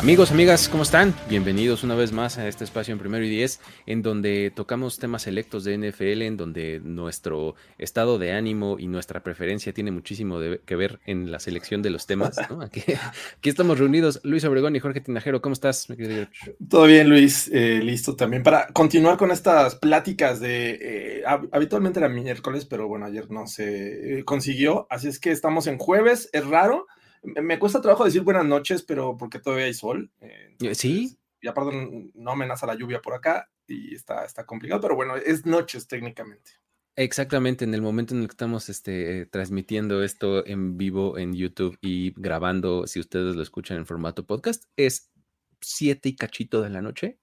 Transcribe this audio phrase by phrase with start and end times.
[0.00, 1.12] Amigos, amigas, ¿cómo están?
[1.28, 5.22] Bienvenidos una vez más a este espacio en Primero y Diez, en donde tocamos temas
[5.22, 10.76] selectos de NFL, en donde nuestro estado de ánimo y nuestra preferencia tiene muchísimo que
[10.76, 12.38] ver en la selección de los temas.
[12.62, 12.84] Aquí,
[13.42, 15.42] estamos reunidos, Luis Obregón y Jorge Tinajero.
[15.42, 15.88] ¿Cómo estás,
[16.70, 17.50] Todo bien, Luis.
[17.52, 20.78] Eh, listo también para continuar con estas pláticas de...
[20.80, 24.86] Eh, habitualmente era miércoles, pero bueno, ayer no se eh, consiguió.
[24.90, 26.86] Así es que estamos en jueves, es raro
[27.22, 30.10] me cuesta trabajo decir buenas noches, pero porque todavía hay sol.
[30.20, 31.18] Eh, sí.
[31.40, 35.46] Y aparte no amenaza la lluvia por acá y está, está complicado, pero bueno, es
[35.46, 36.52] noches técnicamente.
[36.96, 41.78] Exactamente, en el momento en el que estamos este, transmitiendo esto en vivo en YouTube
[41.80, 45.12] y grabando, si ustedes lo escuchan en formato podcast, es
[45.60, 47.20] siete y cachito de la noche,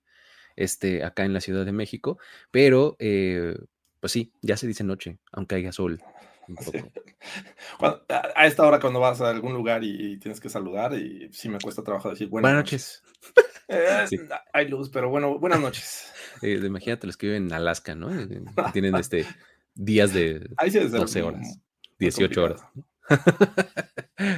[0.55, 2.17] este, acá en la Ciudad de México,
[2.51, 3.57] pero eh,
[3.99, 6.01] pues sí, ya se dice noche, aunque haya sol
[8.09, 11.59] a esta hora cuando vas a algún lugar y, tienes que saludar y sí me
[11.59, 13.03] cuesta trabajo decir buenas, noches.
[13.67, 14.05] Eh,
[14.53, 16.11] hay luz, pero bueno, buenas noches.
[16.41, 18.13] Eh, imagínate los que viven en Alaska, ¿no?
[18.13, 18.27] Eh,
[18.73, 19.25] tienen este
[19.73, 21.59] días de 12 horas,
[21.97, 22.61] 18 horas.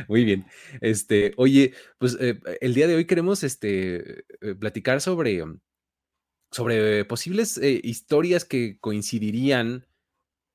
[0.07, 0.45] Muy bien.
[0.79, 4.25] Este, oye, pues el día de hoy queremos este,
[4.59, 5.43] platicar sobre,
[6.51, 9.87] sobre posibles historias que coincidirían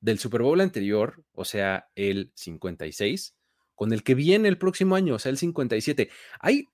[0.03, 3.37] del Super Bowl anterior, o sea, el 56,
[3.73, 6.09] con el que viene el próximo año, o sea, el 57.
[6.41, 6.67] Hay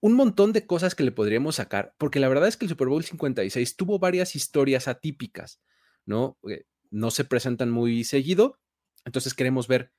[0.00, 2.88] un montón de cosas que le podríamos sacar, porque la verdad es que el Super
[2.88, 5.60] Bowl 56 tuvo varias historias atípicas,
[6.06, 6.38] ¿no?
[6.48, 8.58] Eh, no se presentan muy seguido,
[9.04, 9.92] entonces queremos ver,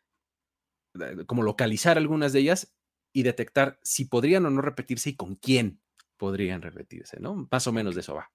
[1.00, 2.75] eh, cómo localizar algunas de ellas
[3.13, 5.79] y detectar si podrían o no repetirse y con quién
[6.17, 7.47] podrían repetirse, ¿no?
[7.51, 8.31] Más o menos de eso va.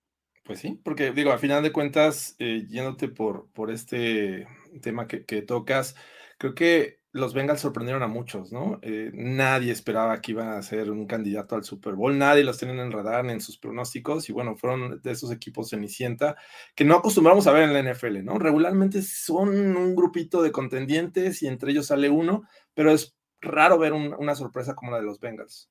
[0.53, 4.47] Pues sí, porque digo, al final de cuentas, eh, yéndote por, por este
[4.83, 5.97] tema que, tocas,
[6.37, 8.79] creo que los Bengals sorprendieron a muchos, ¿no?
[8.83, 12.75] Eh, nadie esperaba que iban a ser un candidato al Super Bowl, nadie los tenía
[12.75, 16.37] en el radar en sus pronósticos y bueno, fueron de esos equipos cenicienta
[16.75, 18.39] que no acostumbramos a ver en la NFL, ¿no?
[18.39, 22.43] Regularmente son un grupito de contendientes y entre ellos sale uno,
[22.75, 25.71] pero es raro ver una sorpresa como la de los Bengals.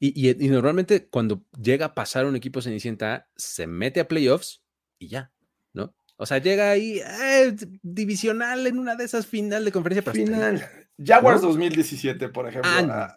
[0.00, 4.62] Y, normalmente cuando llega a pasar un equipo Cenicienta, se mete a playoffs
[4.98, 5.32] y ya,
[5.72, 5.94] ¿no?
[6.16, 10.12] O sea, llega ahí eh, divisional en una de esas final de conferencia.
[10.12, 10.64] final.
[11.04, 12.70] Jaguars 2017, por ejemplo.
[12.72, 13.16] Ah,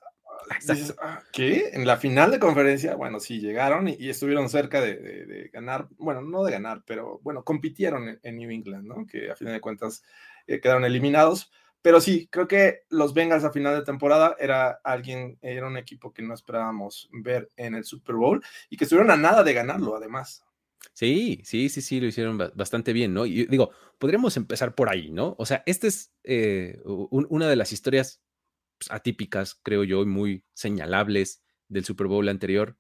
[1.02, 1.70] ah, ¿Qué?
[1.74, 6.44] En la final de conferencia, bueno, sí, llegaron y, estuvieron cerca de, ganar, bueno, no
[6.44, 9.06] de ganar, pero bueno, compitieron en, New England, ¿no?
[9.06, 10.04] Que a final de cuentas
[10.48, 11.52] eh, quedaron eliminados.
[11.82, 16.14] Pero sí, creo que los Bengals a final de temporada era alguien, era un equipo
[16.14, 19.96] que no esperábamos ver en el Super Bowl y que estuvieron a nada de ganarlo,
[19.96, 20.44] además.
[20.94, 23.26] Sí, sí, sí, sí, lo hicieron bastante bien, ¿no?
[23.26, 25.36] Y digo, podríamos empezar por ahí, ¿no?
[25.38, 28.22] O sea, esta es eh, una de las historias
[28.78, 32.78] pues, atípicas, creo yo, y muy señalables del Super Bowl anterior.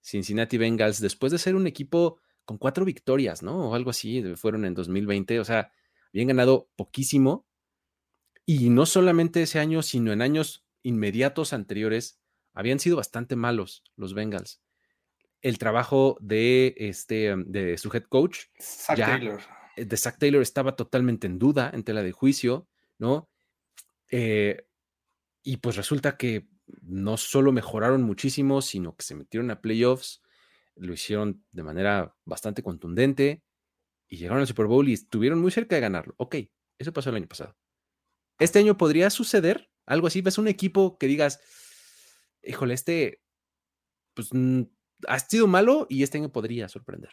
[0.00, 3.70] Cincinnati Bengals, después de ser un equipo con cuatro victorias, ¿no?
[3.70, 5.70] O algo así, fueron en 2020, o sea,
[6.12, 7.46] habían ganado poquísimo
[8.52, 12.20] y no solamente ese año, sino en años inmediatos anteriores,
[12.52, 14.60] habían sido bastante malos los Bengals.
[15.40, 19.40] El trabajo de, este, de su head coach, Zach Taylor.
[19.76, 22.66] Eh, de Zach Taylor, estaba totalmente en duda en tela de juicio,
[22.98, 23.30] ¿no?
[24.10, 24.66] Eh,
[25.44, 26.48] y pues resulta que
[26.82, 30.22] no solo mejoraron muchísimo, sino que se metieron a playoffs,
[30.74, 33.44] lo hicieron de manera bastante contundente
[34.08, 36.14] y llegaron al Super Bowl y estuvieron muy cerca de ganarlo.
[36.16, 36.34] Ok,
[36.80, 37.56] eso pasó el año pasado.
[38.40, 40.22] Este año podría suceder algo así.
[40.22, 41.40] Ves un equipo que digas,
[42.42, 43.20] híjole, este,
[44.14, 44.30] pues
[45.06, 47.10] ha sido malo y este año podría sorprender.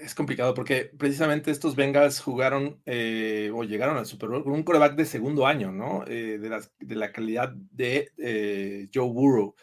[0.00, 4.62] Es complicado porque precisamente estos Bengals jugaron eh, o llegaron al Super Bowl con un
[4.62, 6.04] coreback de segundo año, ¿no?
[6.06, 9.54] Eh, de, la, calidad de eh, Joe Burrow.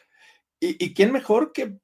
[0.60, 1.78] ¿Y, ¿Y, quién mejor que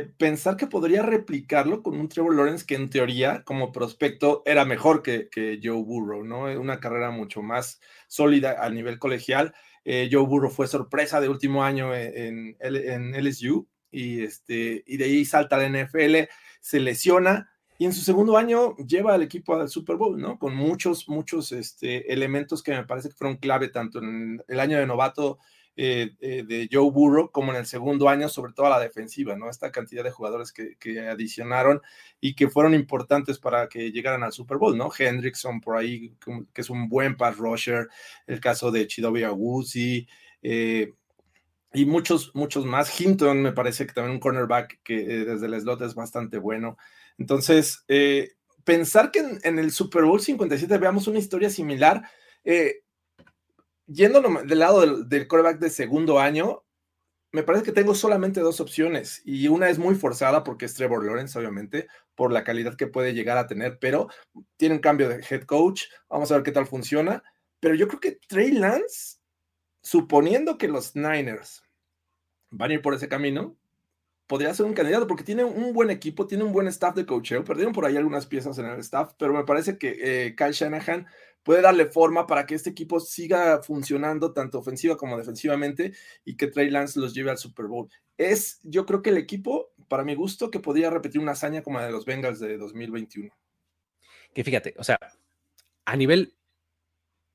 [0.00, 5.02] pensar que podría replicarlo con un Trevor Lawrence que en teoría como prospecto era mejor
[5.02, 5.28] que,
[5.62, 6.44] Joe Burrow, ¿no?
[6.60, 9.54] Una carrera mucho más sólida a nivel colegial.
[9.84, 15.04] Eh, Joe Burrow fue sorpresa de último año en, en, LSU y, este, y de
[15.04, 16.28] ahí salta a la NFL,
[16.60, 17.52] se lesiona
[17.82, 20.38] y en su segundo año lleva al equipo al Super Bowl, ¿no?
[20.38, 24.78] Con muchos, muchos este, elementos que me parece que fueron clave tanto en el año
[24.78, 25.38] de novato
[25.76, 29.36] eh, eh, de Joe Burrow como en el segundo año, sobre todo a la defensiva,
[29.36, 29.48] ¿no?
[29.48, 30.76] Esta cantidad de jugadores que,
[31.08, 31.80] adicionaron
[32.20, 34.90] y que fueron importantes para que llegaran al Super Bowl, ¿no?
[34.96, 36.14] Hendrickson por ahí,
[36.52, 37.88] que es un buen pass rusher,
[38.26, 40.06] el caso de Chidobe Aguzi,
[40.42, 40.92] eh,
[41.72, 43.00] y muchos, muchos más.
[43.00, 46.76] Hinton me parece que también un cornerback que desde el slot es bastante bueno.
[47.16, 47.84] Entonces,
[48.64, 52.02] pensar que en, el Super Bowl 57 veamos una historia similar,
[52.44, 52.82] eh,
[53.92, 56.64] yendo del lado del, del coreback de segundo año,
[57.32, 61.04] me parece que tengo solamente dos opciones y una es muy forzada porque es Trevor
[61.04, 64.08] Lawrence, obviamente, por la calidad que puede llegar a tener, pero
[64.56, 67.22] tiene un cambio de head coach, vamos a ver qué tal funciona,
[67.58, 69.18] pero yo creo que Trey Lance,
[69.82, 71.62] suponiendo que los Niners
[72.50, 73.56] van a ir por ese camino,
[74.26, 77.44] podría ser un candidato porque tiene un buen equipo, tiene un buen staff de coacheo.
[77.44, 81.06] Perdieron por ahí algunas piezas en el staff, pero me parece que eh, Kyle Shanahan
[81.42, 85.92] puede darle forma para que este equipo siga funcionando tanto ofensiva como defensivamente
[86.24, 87.88] y que Trey Lance los lleve al Super Bowl.
[88.16, 91.78] Es, yo creo que el equipo, para mi gusto, que podría repetir una hazaña como
[91.78, 93.30] la de los Bengals de 2021.
[94.34, 94.98] Que fíjate, o sea,
[95.84, 96.34] a nivel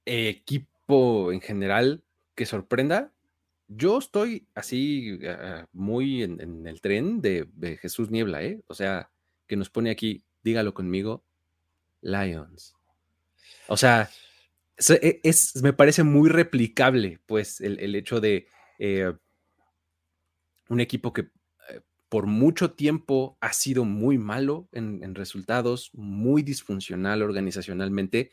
[0.05, 2.03] equipo en general,
[2.35, 3.11] que sorprenda,
[3.67, 8.61] yo estoy así ah, muy en, el tren de, Jesús Niebla, ¿eh?
[8.67, 9.11] O sea,
[9.47, 11.23] que nos pone aquí, dígalo conmigo,
[12.01, 12.76] Lions.
[13.67, 14.09] O sea,
[14.89, 18.47] e, es, me parece muy replicable, pues, el, hecho de
[18.79, 19.13] eh,
[20.69, 21.29] un equipo que
[21.69, 28.31] eh, por mucho tiempo ha sido muy malo en, en resultados, muy disfuncional organizacionalmente,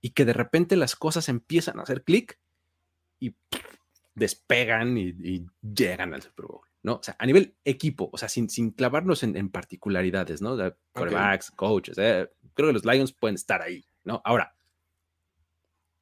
[0.00, 2.38] y que de repente las cosas empiezan a hacer clic
[3.18, 3.34] y
[4.14, 6.96] despegan y, llegan al Super Bowl, ¿no?
[6.96, 10.56] O sea, a nivel equipo, o sea, sin, sin clavarnos en, particularidades, ¿no?
[10.56, 14.20] De quarterbacks, coaches, eh, creo que los Lions pueden estar ahí, ¿no?
[14.24, 14.54] Ahora,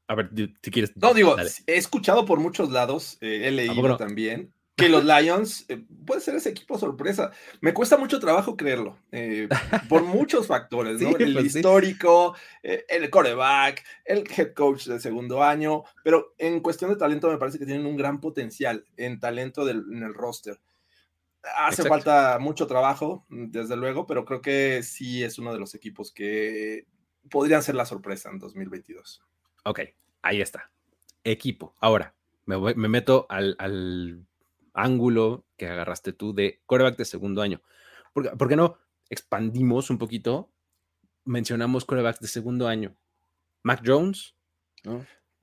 [0.06, 0.30] a ver,
[0.62, 0.96] si quieres.
[0.96, 1.36] No, digo,
[1.66, 6.36] he escuchado por muchos lados, eh, he leído también, que los Lions eh, puede ser
[6.36, 7.32] ese equipo sorpresa.
[7.60, 9.48] Me cuesta mucho trabajo creerlo, eh,
[9.88, 11.16] por muchos factores, ¿no?
[11.16, 16.90] el pues histórico, eh, el coreback, el head coach del segundo año, pero en cuestión
[16.90, 20.60] de talento me parece que tienen un gran potencial en talento en el roster.
[21.56, 26.12] Hace falta mucho trabajo, desde luego, pero creo que sí es uno de los equipos
[26.12, 26.86] que
[27.30, 29.22] podrían ser la sorpresa en 2022.
[29.64, 29.80] Ok,
[30.22, 30.70] ahí está.
[31.24, 31.74] Equipo.
[31.80, 32.14] Ahora,
[32.46, 33.56] me, me meto al
[34.72, 37.60] ángulo que agarraste tú de quarterback de segundo año.
[38.12, 38.78] ¿Por, qué no
[39.10, 40.50] expandimos un poquito?
[41.24, 42.96] Mencionamos quarterbacks de segundo año.
[43.62, 44.34] Mac Jones,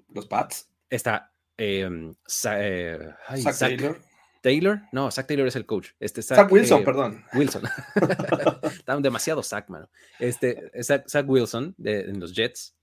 [0.10, 0.70] los Pats.
[0.90, 2.16] Está em,
[2.56, 4.00] eh, Zach, Taylor.
[4.45, 5.89] Taylor, no, Zach Taylor es el coach.
[6.00, 7.25] Este, Zach, Wilson, eh, perdón.
[7.33, 7.63] Wilson.
[8.63, 9.89] Está demasiado Zach, mano.
[10.19, 12.75] Este, Zach, Wilson de, en los Jets.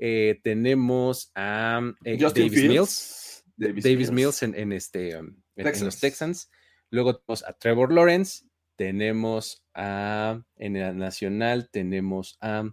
[0.00, 3.44] Eh, tenemos a Davis Mills.
[3.56, 6.50] Davis, Mills, en, este, um, en, los Texans.
[6.90, 8.44] Luego tenemos a Trevor Lawrence,
[8.74, 12.68] tenemos a, en la nacional, tenemos a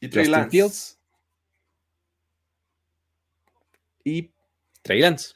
[0.00, 0.98] y Trey Justin Fields
[4.04, 4.30] y
[4.80, 5.34] Trey Lance,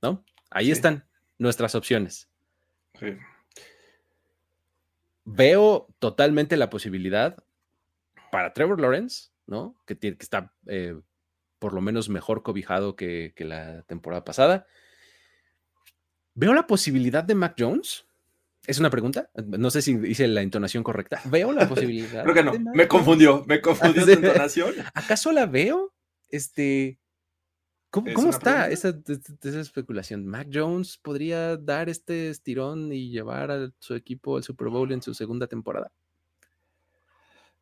[0.00, 0.24] ¿no?
[0.48, 1.04] Ahí están
[1.42, 2.28] nuestras opciones.
[5.24, 7.42] Veo totalmente la posibilidad
[8.30, 9.76] para Trevor Lawrence, ¿no?
[9.86, 10.98] Que, tiene, que está eh,
[11.58, 14.66] por lo menos mejor cobijado que, que la temporada pasada.
[16.34, 18.06] ¿Veo la posibilidad de Mac Jones?
[18.66, 19.28] ¿Es una pregunta?
[19.34, 21.20] No sé si hice la entonación correcta.
[21.26, 22.22] ¿Veo la posibilidad?
[22.22, 22.72] Creo que no.
[22.72, 23.44] Me confundió.
[23.46, 24.74] Me confundió la entonación.
[24.94, 25.92] ¿Acaso la veo?
[26.28, 26.98] Este.
[27.92, 28.94] ¿Cómo, está esa,
[29.42, 30.26] especulación?
[30.26, 35.02] ¿Mac Jones podría dar este estirón y llevar a su equipo al Super Bowl en
[35.02, 35.92] su segunda temporada?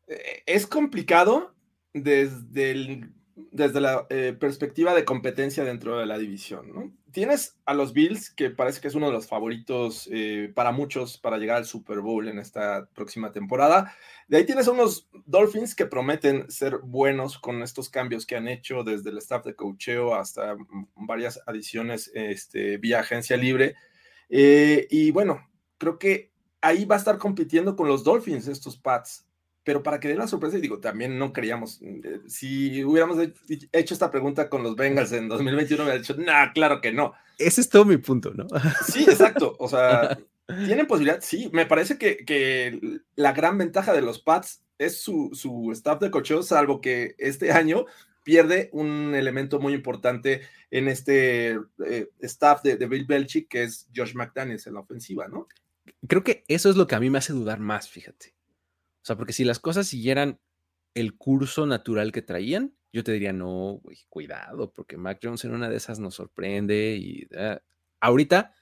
[0.07, 1.53] Eh, es complicado
[1.93, 3.13] desde el
[3.51, 6.93] desde la eh, perspectiva de competencia dentro de la división, ¿no?
[7.11, 11.17] Tienes a los Bills, que parece que es uno de los favoritos eh, para muchos
[11.17, 13.95] para llegar al Super Bowl en esta próxima temporada.
[14.27, 18.47] De ahí tienes a unos Dolphins que prometen ser buenos con estos cambios que han
[18.47, 20.55] hecho desde el staff de coacheo hasta
[20.95, 23.75] varias adiciones este, vía agencia libre.
[24.29, 29.25] Eh, y bueno, creo que ahí va a estar compitiendo con los Dolphins estos Pats
[29.63, 33.17] pero para que dé la sorpresa, y digo, también no creíamos, eh, si hubiéramos
[33.71, 37.13] hecho esta pregunta con los Bengals en 2021, hubiera dicho, nah, claro que no.
[37.37, 38.47] Ese es todo mi punto, ¿no?
[38.85, 39.55] Sí, exacto.
[39.59, 40.17] O sea,
[40.65, 41.19] ¿tienen posibilidad?
[41.21, 45.99] Sí, me parece que, que la gran ventaja de los Pats es su, su staff
[45.99, 47.85] de cocheo, salvo que este año
[48.23, 50.41] pierde un elemento muy importante
[50.71, 55.27] en este eh, staff de, de, Bill Belichick, que es Josh McDaniels en la ofensiva,
[55.27, 55.47] ¿no?
[56.07, 58.33] Creo que eso es lo que a mí me hace dudar más, fíjate.
[59.01, 60.39] O sea, porque si las cosas siguieran
[60.93, 65.69] el curso natural que traían, yo te diría, no, cuidado, porque Mac Jones en una
[65.69, 67.61] de esas nos sorprende y ah,
[68.01, 68.53] ahorita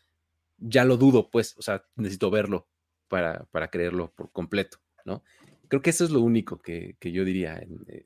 [0.57, 2.67] ya lo dudo, pues, o sea, necesito verlo
[3.07, 5.23] para, para creerlo por completo, ¿no?
[5.67, 8.03] Creo que eso es lo único que, yo diría en, eh,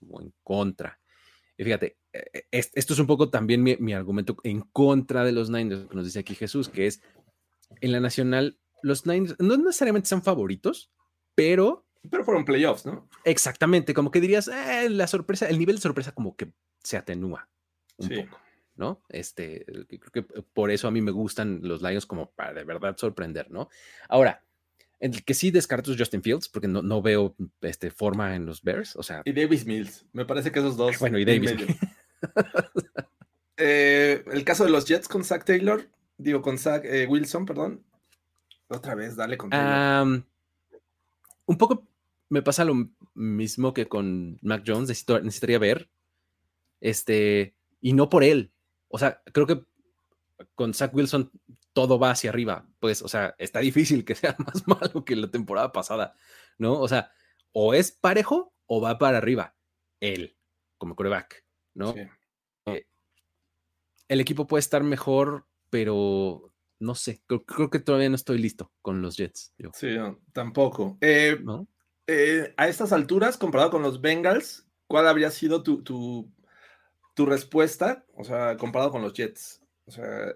[0.00, 1.00] en contra.
[1.56, 5.50] Y fíjate, e, e, esto es un poco también mi, argumento en contra de los
[5.50, 7.02] Niners, que nos dice aquí Jesús, que es
[7.80, 10.90] en la nacional, los Niners no necesariamente son favoritos,
[11.34, 11.84] pero...
[12.10, 13.08] Pero fueron playoffs, ¿no?
[13.24, 17.48] Exactamente, como que dirías, eh, la sorpresa, el nivel de sorpresa como que se atenúa
[17.96, 18.40] un poco.
[18.76, 19.02] ¿no?
[19.08, 22.96] Este, creo que por eso a mí me gustan los Lions como para de verdad
[22.96, 23.68] sorprender, ¿no?
[24.08, 24.42] Ahora,
[25.00, 28.62] el que sí descarto es Justin Fields, porque no, no veo este, forma en los
[28.62, 29.22] Bears, o sea...
[29.24, 30.98] Y Davis Mills, me parece que esos dos...
[30.98, 31.54] Bueno, y Davis
[33.56, 37.84] eh, el caso de los Jets con Zach Taylor, digo, con Zach eh, Wilson, perdón.
[38.68, 39.50] Otra vez, dale con
[41.46, 41.86] Un poco
[42.28, 42.74] me pasa lo
[43.14, 45.90] mismo que con Mac Jones, necesitaría ver,
[46.80, 48.52] este, y no por él,
[48.88, 49.64] o sea, creo que
[50.54, 51.30] con Zach Wilson
[51.72, 52.66] todo va hacia arriba.
[52.78, 56.14] Pues, o sea, está difícil que sea más malo que la temporada pasada,
[56.58, 56.80] ¿no?
[56.80, 57.12] O sea,
[57.52, 59.56] o es parejo o va para arriba.
[60.00, 60.36] Él,
[60.78, 61.94] como coreback, ¿no?
[62.66, 62.86] Eh,
[64.08, 66.53] el equipo puede estar mejor, pero
[66.84, 69.52] no sé, creo, que todavía no estoy listo con los Jets.
[69.72, 69.96] Sí,
[70.32, 70.98] tampoco.
[71.00, 71.38] Eh,
[72.06, 76.30] eh, a estas alturas, comparado con los Bengals, ¿cuál habría sido tu, tu
[77.14, 79.62] tu respuesta, o sea, comparado con los Jets.
[79.86, 80.34] O sea,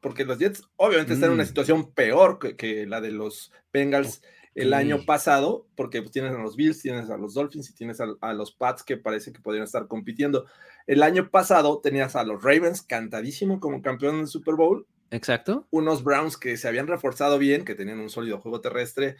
[0.00, 1.48] porque los Jets obviamente están en una mm.
[1.48, 4.22] situación peor que, la de los Bengals
[4.56, 8.00] el año pasado, porque pues, tienes a los Bills, tienes a los Dolphins y tienes
[8.00, 10.46] a, los Pats que parece que podrían estar compitiendo.
[10.86, 14.86] El año pasado tenías a los Ravens cantadísimo como campeón del Super Bowl.
[15.10, 15.66] Exacto.
[15.70, 19.16] Unos Browns que se habían reforzado bien, que tenían un sólido juego terrestre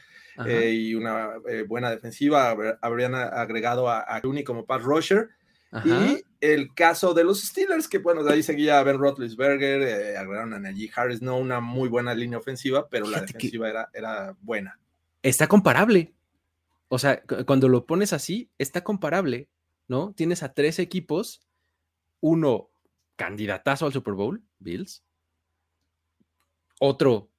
[0.47, 2.57] eh, y una eh, buena defensiva.
[2.81, 5.31] Habrían agregado a, a como pass rusher
[5.85, 10.53] y el caso de los Steelers, que bueno, de ahí seguía Ben Roethlisberger, eh, agregaron
[10.53, 14.79] a Najee Harris, no una muy buena línea ofensiva, pero la defensiva era, era buena.
[15.23, 16.13] Está comparable.
[16.89, 19.49] O sea, cuando lo pones así, está comparable,
[19.87, 20.13] ¿no?
[20.17, 21.41] Tienes a tres equipos,
[22.21, 22.71] uno
[23.15, 25.05] candidatazo al Super Bowl, Bills,
[26.81, 27.31] otro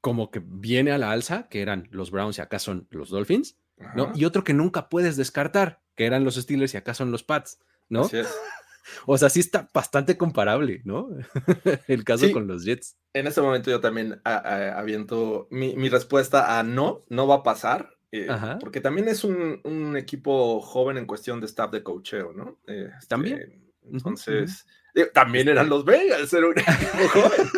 [0.00, 3.56] como que viene a la alza, que eran los Browns y acá son los Dolphins,
[3.94, 4.12] ¿no?
[4.14, 7.58] Y otro que nunca puedes descartar, que eran los Steelers y acá son los Pats,
[7.88, 8.02] ¿no?
[9.06, 11.08] o sea, sí está bastante comparable, ¿no?
[11.88, 12.96] El caso con los Jets.
[13.14, 17.96] En este momento yo también aviento mi, respuesta a no, no va a pasar.
[18.12, 18.28] Eh,
[18.60, 22.58] porque también es un, equipo joven en cuestión de staff de cocheo, ¿no?
[22.66, 23.72] Este, también.
[23.90, 24.66] Entonces,
[25.12, 27.50] también eran los Bengals, era un equipo joven.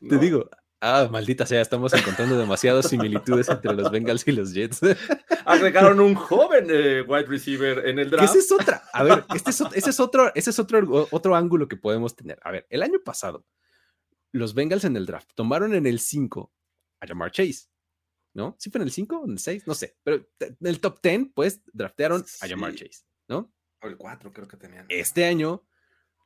[0.08, 0.48] Te digo,
[0.80, 4.80] Ah, maldita sea, estamos encontrando demasiadas similitudes entre los Bengals y los Jets.
[5.44, 8.30] Agregaron un joven eh, wide receiver en el draft.
[8.30, 8.82] Esa es otra.
[8.92, 12.38] A ver, este es, ese es, otro, ese es otro, otro ángulo que podemos tener.
[12.42, 13.44] A ver, el año pasado,
[14.30, 16.52] los Bengals en el draft tomaron en el 5
[17.00, 17.66] a Jamar Chase.
[18.34, 18.54] ¿No?
[18.60, 19.66] ¿Sí fue en el 5 o en el 6?
[19.66, 19.96] No sé.
[20.04, 23.52] Pero en el top 10, pues, draftearon a Jamar Chase, ¿no?
[23.82, 24.86] O el 4 creo que tenían.
[24.88, 25.66] Este año,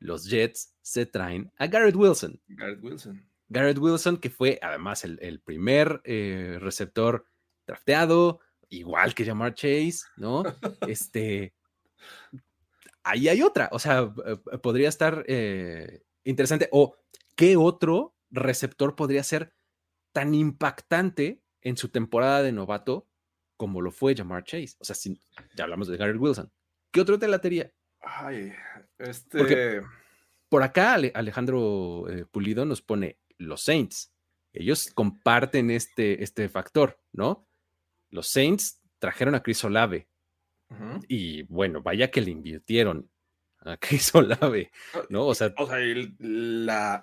[0.02, 2.40] los Jets se traen a Garrett Wilson.
[2.48, 7.26] Garrett Wilson Garrett Wilson, que fue además el, primer eh, receptor
[7.66, 8.40] drafteado,
[8.70, 10.42] igual que Jamar Chase, ¿no?
[10.88, 11.54] Este,
[13.02, 16.68] ahí hay otra, o sea, eh, podría estar eh, interesante.
[16.72, 16.96] O,
[17.36, 19.52] ¿qué otro receptor podría ser
[20.12, 23.06] tan impactante en su temporada de novato
[23.58, 24.76] como lo fue Jamar Chase?
[24.78, 25.20] O sea, si
[25.54, 26.50] ya hablamos de Garrett Wilson,
[26.90, 27.70] ¿qué otro te latería?
[28.02, 28.52] Ay,
[28.98, 29.82] este...
[30.48, 34.12] por acá Alejandro Pulido nos pone los Saints.
[34.52, 37.48] Ellos comparten este, este factor, ¿no?
[38.10, 40.08] Los Saints trajeron a Chris Olave.
[41.06, 43.10] Y bueno, vaya que le invirtieron
[43.58, 44.70] a Chris Olave,
[45.10, 45.26] ¿no?
[45.26, 46.16] O sea, o sea el,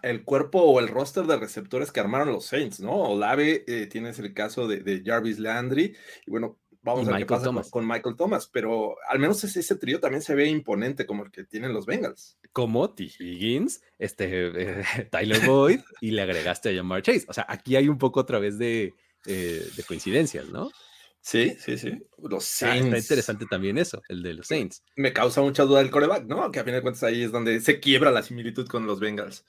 [0.01, 2.94] el, cuerpo o el roster de receptores que armaron los Saints, ¿no?
[2.94, 7.25] Olave, eh, tienes el caso de, de, Jarvis Landry, y bueno, Vamos a ver qué
[7.25, 11.25] pasa con, Michael Thomas, pero al menos ese, ese, trío también se ve imponente como
[11.25, 12.38] el que tienen los Bengals.
[12.53, 13.03] Como T.
[13.19, 17.25] Higgins, este, Tyler Boyd y le agregaste a Jamar Chase.
[17.27, 18.93] O sea, aquí hay un poco otra vez de,
[19.25, 20.71] eh, de coincidencias, ¿no?
[21.21, 22.01] Sí, sí, sí.
[22.17, 22.86] Los Saints.
[22.86, 24.83] está interesante también eso, el de los Saints.
[24.95, 26.50] Me causa mucha duda el coreback, ¿no?
[26.51, 29.45] Que a fin de cuentas ahí es donde se quiebra la similitud con los Bengals.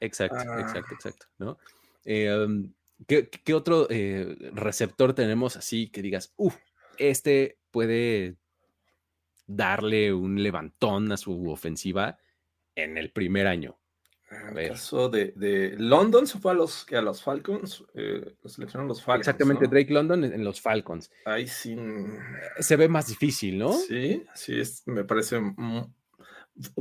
[0.00, 0.60] Exacto, ah.
[0.60, 1.56] exacto, exacto, ¿no?
[2.04, 2.72] Eh, um,
[3.06, 6.56] ¿Qué, otro eh, receptor tenemos así que digas, uff,
[6.98, 8.36] este puede
[9.46, 12.18] darle un levantón a su ofensiva
[12.74, 13.78] en el primer año?
[14.30, 19.02] En el caso de, London se fue a los, a los Falcons, eh, seleccionaron los
[19.02, 19.28] Falcons.
[19.28, 21.10] Exactamente, Drake London en, los Falcons.
[21.24, 21.76] Ahí sí.
[22.58, 23.72] Se ve más difícil, ¿no?
[23.72, 25.40] Sí, sí, me parece.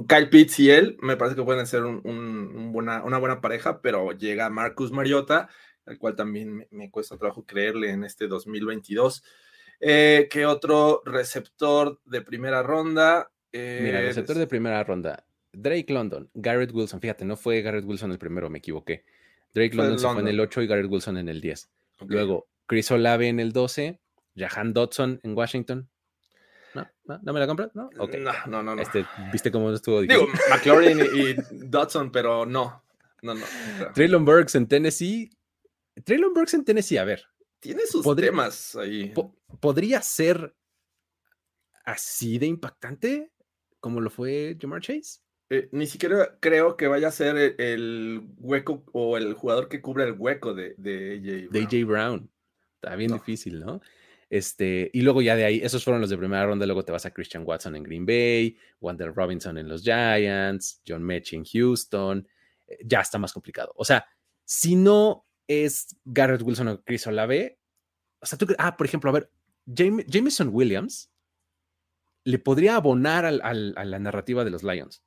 [0.07, 4.11] Kyle Pitts y él me parece que pueden ser un, buena, una buena pareja, pero
[4.11, 5.49] llega Marcus Mariota,
[5.85, 9.23] al cual también me, cuesta trabajo creerle en este 2022.
[9.79, 13.31] Eh, ¿Qué otro receptor de primera ronda?
[13.51, 15.25] Mira, receptor de primera ronda.
[15.53, 19.05] Drake London, Garrett Wilson, fíjate, no fue Garrett Wilson el primero, me equivoqué.
[19.53, 21.69] Drake London se fue en el 8 y Garrett Wilson en el 10.
[22.07, 23.99] Luego, Chris Olave en el 12,
[24.35, 25.89] Jahan Dodson en Washington.
[26.73, 26.89] ¿No?
[27.21, 27.33] ¿No?
[27.33, 27.69] me la compras?
[27.75, 27.89] ¿No?
[27.93, 30.25] No, no, no, Este, ¿Viste cómo estuvo difícil?
[30.25, 31.35] Digo, McLaurin y,
[31.67, 32.83] Dodson, pero no.
[33.21, 33.45] No, no.
[33.93, 35.29] Traylon Burks en Tennessee.
[36.03, 37.25] Traylon Burks en Tennessee, a ver.
[37.63, 39.13] Tiene sus temas ahí.
[39.61, 40.53] ¿Podría ser
[41.85, 43.31] así de impactante
[43.79, 45.21] como lo fue Jamar Chase?
[45.49, 50.03] Eh, ni siquiera creo que vaya a ser el, hueco o el jugador que cubre
[50.03, 51.51] el hueco de, de AJ Brown.
[51.51, 52.31] De AJ Brown.
[52.75, 53.79] Está bien difícil, ¿no?
[54.29, 57.05] Este, y luego ya de ahí, esos fueron los de primera ronda, luego te vas
[57.05, 62.27] a Christian Watson en Green Bay, Wander Robinson en los Giants, John Mechie en Houston,
[62.67, 63.71] eh, ya está más complicado.
[63.77, 64.05] O sea,
[64.43, 67.59] si no es Garrett Wilson o Chris Olave,
[68.19, 69.31] o sea, tú, ah, por ejemplo, a ver,
[69.65, 71.11] Jameson Williams
[72.23, 75.03] le podría abonar a la narrativa de los Lions.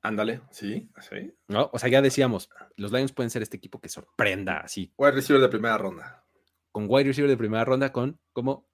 [0.00, 1.34] Ándale, sí, sí.
[1.48, 1.70] ¿No?
[1.72, 4.92] O sea, ya decíamos, los Lions pueden ser este equipo que sorprenda así.
[4.98, 6.24] Wide receiver de primera ronda.
[6.72, 8.68] Con wide receiver de primera ronda con como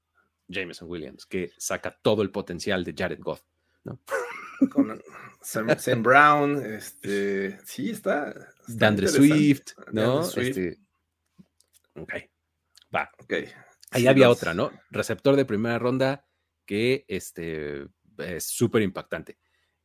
[0.49, 3.43] Jameson Williams, que saca todo el potencial de Jared Goff,
[3.85, 4.01] ¿no?
[4.69, 5.01] Con
[5.41, 8.35] Sam, Brown, este, sí, está.
[8.69, 10.23] Dandre Swift, ¿no?
[10.23, 10.79] Este,
[11.95, 12.13] ok,
[12.95, 13.11] va.
[13.19, 13.35] Ok.
[13.93, 14.71] Ahí había otra, ¿no?
[14.91, 16.27] Receptor de primera ronda
[16.65, 17.87] que este,
[18.19, 19.39] es súper impactante.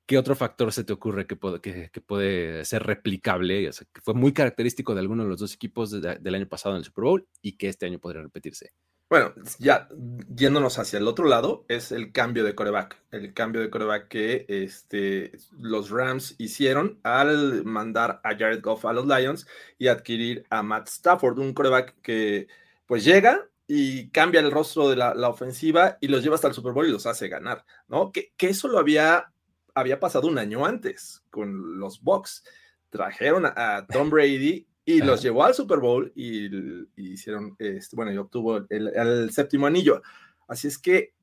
[0.05, 3.71] ¿Qué otro factor se te ocurre que puede, que, puede ser replicable?
[3.71, 6.85] que fue muy característico de alguno de los dos equipos del año pasado en el
[6.85, 8.71] Super Bowl y que este año podría repetirse.
[9.09, 9.87] Bueno, ya
[10.35, 13.01] yéndonos hacia el otro lado, es el cambio de coreback.
[13.11, 18.93] El cambio de coreback que este, los Rams hicieron al mandar a Jared Goff a
[18.93, 22.47] los Lions y adquirir a Matt Stafford, un coreback que
[22.87, 26.73] pues llega y cambia el rostro de la, ofensiva y los lleva hasta el Super
[26.73, 28.11] Bowl y los hace ganar, ¿no?
[28.11, 29.31] Que, que eso lo había
[29.75, 32.43] había pasado un año antes con los Bucks.
[32.89, 36.47] Trajeron a, Tom Brady y los llevó al Super Bowl y,
[36.95, 40.01] hicieron, este, bueno, y obtuvo el, séptimo anillo.
[40.47, 41.13] Así es que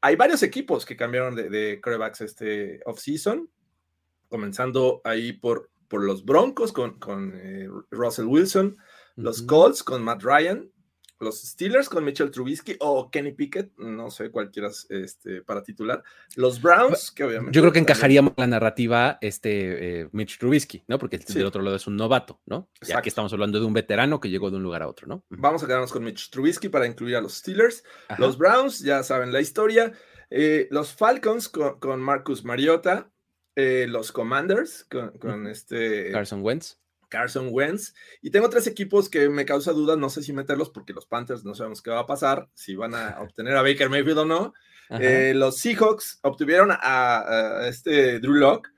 [0.00, 3.48] hay varios equipos que cambiaron de, de quarterbacks este offseason,
[4.28, 8.76] comenzando ahí por, por los Broncos con, con eh, Russell Wilson,
[9.14, 10.70] los Colts con Matt Ryan,
[11.18, 16.02] los Steelers con Mitchell Trubisky o Kenny Pickett, no sé cualquiera este, para titular.
[16.34, 17.54] Los Browns, que obviamente.
[17.54, 20.98] Yo creo que encajaríamos la narrativa este, eh, Mitch Trubisky, ¿no?
[20.98, 22.68] Porque el del otro lado es un novato, ¿no?
[22.82, 25.24] Ya que estamos hablando de un veterano que llegó de un lugar a otro, ¿no?
[25.30, 27.82] Vamos a quedarnos con Mitch Trubisky para incluir a los Steelers.
[28.18, 29.92] Los Browns, ya saben la historia.
[30.30, 33.10] Eh, los Falcons con, Marcus Mariota.
[33.58, 36.12] Eh, los Commanders con, con este.
[36.12, 36.78] Carson Wentz.
[37.08, 37.94] Carson Wentz.
[38.22, 41.44] Y tengo tres equipos que me causa dudas, no sé si meterlos porque los Panthers
[41.44, 44.54] no sabemos qué va a pasar, si van a obtener a Baker Mayfield o no.
[44.88, 48.70] Eh, los Seahawks obtuvieron a, este Drew Locke,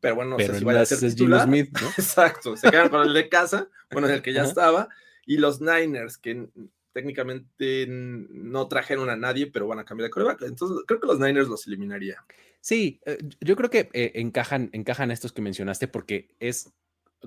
[0.00, 1.46] pero bueno, no sé si va a ser titular.
[1.46, 4.88] Smith, Exacto, se quedan con el de casa, bueno, el que ya estaba.
[5.26, 6.48] Y los Niners, que
[6.92, 10.42] técnicamente no trajeron a nadie, pero van a cambiar de coreback.
[10.42, 12.24] Entonces, creo que los Niners los eliminaría.
[12.60, 16.72] Sí, eh, yo creo que eh, encajan, encajan estos que mencionaste porque es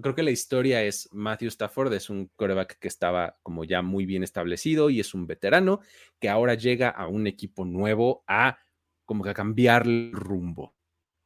[0.01, 4.05] creo que la historia es Matthew Stafford, es un coreback que estaba como ya muy
[4.05, 5.81] bien establecido y es un veterano
[6.19, 8.59] que ahora llega a un equipo nuevo a
[9.05, 10.75] como que a cambiar el rumbo,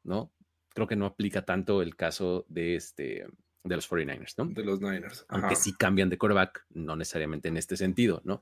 [0.04, 0.32] ¿no?
[0.74, 3.26] Creo que no aplica tanto el caso de este
[3.64, 4.46] de los 49ers, ¿no?
[4.46, 5.26] De los Niners.
[5.28, 8.42] Aunque sí cambian de coreback, no necesariamente en este sentido, ¿no?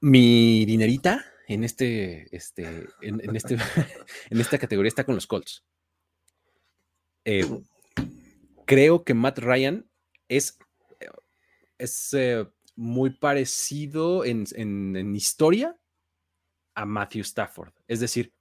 [0.00, 3.56] Mi dinerita en este, este, en, este,
[4.30, 5.64] en esta categoría está con los Colts.
[7.24, 7.46] Eh,
[8.68, 9.88] creo que Matt Ryan
[10.28, 10.58] es,
[11.78, 14.44] es eh, muy parecido en,
[15.16, 15.74] historia
[16.74, 17.72] a Matthew Stafford.
[17.88, 18.34] Es decir,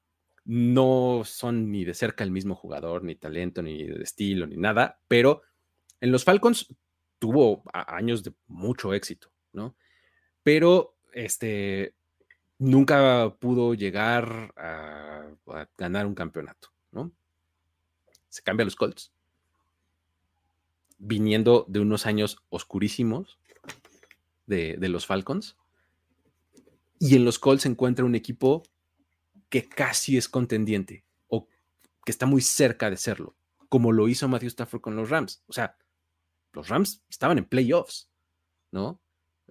[0.43, 4.99] no son ni de cerca el mismo jugador, ni talento, ni de estilo, ni nada,
[5.07, 5.43] pero
[6.01, 6.75] en los Falcons
[7.19, 9.77] tuvo años de mucho éxito, ¿no?
[10.43, 11.95] Pero este
[12.59, 17.13] nunca pudo llegar a, a ganar un campeonato, ¿no?
[18.27, 19.13] Se cambia a los Colts
[20.97, 23.38] viniendo de unos años oscurísimos
[24.45, 25.55] de, los Falcons.
[26.99, 28.63] Y en los Colts se encuentra un equipo
[29.49, 31.47] que casi es contendiente o
[32.05, 33.36] que está muy cerca de serlo.
[33.69, 35.43] como lo hizo Matthew Stafford con los Rams.
[35.47, 35.75] O sea,
[36.53, 38.10] los Rams estaban en playoffs,
[38.71, 39.01] ¿no?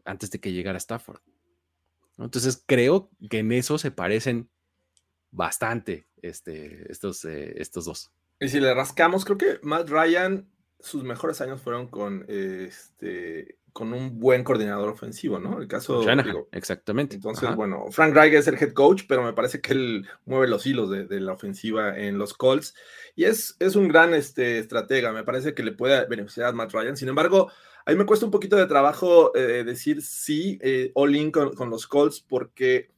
[0.06, 1.20] Antes de que llegara Stafford.
[2.16, 4.48] Entonces creo que en eso se parecen
[5.30, 8.10] bastante este, estos, eh, estos dos.
[8.40, 10.48] Y si le rascamos, creo que Matt Ryan,
[10.80, 15.60] sus mejores años fueron con este con un buen coordinador ofensivo, ¿no?
[15.60, 16.00] El caso.
[16.00, 17.14] Digo, exactamente.
[17.14, 20.66] Entonces, bueno, Frank Reich es el head coach, pero me parece que él mueve los
[20.66, 22.74] hilos de, la ofensiva en los Colts
[23.16, 25.12] y es, es un gran este, estratega.
[25.12, 26.96] Me parece que le puede beneficiar a Matt Ryan.
[26.96, 27.50] Sin embargo,
[27.84, 31.86] a mí me cuesta un poquito de trabajo eh, decir sí eh, all-in con, los
[31.86, 32.88] Colts porque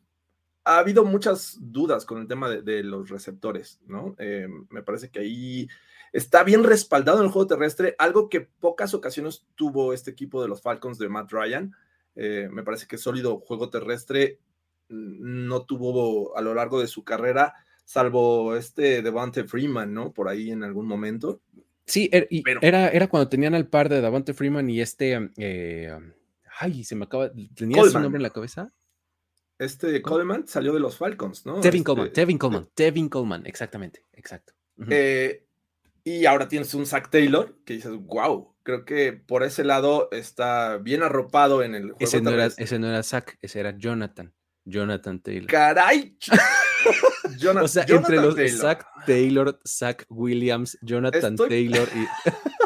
[0.69, 4.15] ha habido muchas dudas con el tema de, los receptores, ¿no?
[4.19, 5.69] Eh, me parece que ahí
[6.13, 10.49] está bien respaldado en el juego terrestre, algo que pocas ocasiones tuvo este equipo de
[10.49, 11.73] los Falcons de Matt Ryan.
[12.17, 14.41] Eh, me parece que sólido juego terrestre
[14.91, 17.55] no tuvo a lo largo de su carrera,
[17.87, 20.13] salvo este Devante Freeman, ¿no?
[20.13, 21.41] Por ahí en algún momento.
[21.87, 22.29] Sí, er,
[22.61, 25.31] era, era cuando tenían al par de Devante Freeman y este.
[25.39, 25.97] Eh,
[26.61, 27.33] ay, se me acaba.
[27.55, 28.71] ¿Tenía su nombre en la cabeza?
[29.59, 31.61] Este Coleman salió de los Falcons, ¿no?
[31.61, 34.53] Tevin este Coleman, Tevin Coleman, Tevin Coleman, exactamente, exacto.
[34.89, 35.45] eh,
[36.05, 40.79] y ahora tienes un Zach Taylor que dices, wow, creo que por ese lado está
[40.79, 41.99] bien arropado en el juego.
[42.01, 44.33] Ese no, era, ese no era Zach, ese era Jonathan.
[44.65, 45.47] Jonathan Taylor.
[45.47, 46.17] ¡Caray!
[47.39, 48.59] Jonathan, o sea, entre los Taylor.
[48.59, 52.07] Zach Taylor, Zach Williams, Jonathan Taylor y,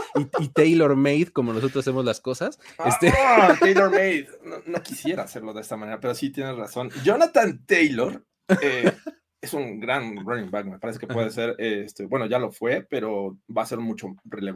[0.55, 2.59] Taylor Made, como nosotros hacemos las cosas.
[2.85, 4.29] Este ah, Taylor Made.
[4.66, 6.90] No, quisiera hacerlo de esta manera, pero sí tienes razón.
[7.05, 8.25] Jonathan Taylor
[8.61, 8.92] eh,
[9.40, 12.87] es un gran running back, me parece que puede ser, este, bueno, ya lo fue,
[12.88, 14.14] pero va a ser mucho,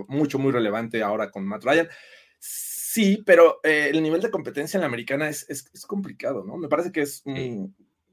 [0.09, 1.89] mucho, muy relevante ahora con Matt Ryan.
[2.39, 6.57] Sí, pero eh, el nivel de competencia en la americana es, es, complicado, ¿no?
[6.57, 7.23] Me parece que es,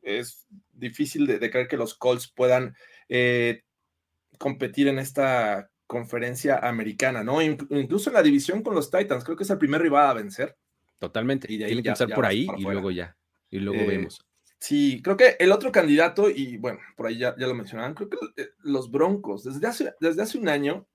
[0.01, 2.75] es difícil de, creer que los Colts puedan
[3.07, 3.63] eh,
[4.37, 7.41] competir en esta conferencia americana, ¿no?
[7.41, 10.57] incluso en la división con los Titans, creo que es el primer rival a vencer.
[10.99, 11.51] Totalmente.
[11.51, 13.17] Y de ahí Tienen que por ahí y luego ya.
[13.49, 14.25] Y luego eh, vemos.
[14.57, 18.09] Sí, creo que el otro candidato, y bueno, por ahí ya, ya lo mencionaban, creo
[18.09, 20.87] que eh, los Broncos, desde hace, desde hace un año,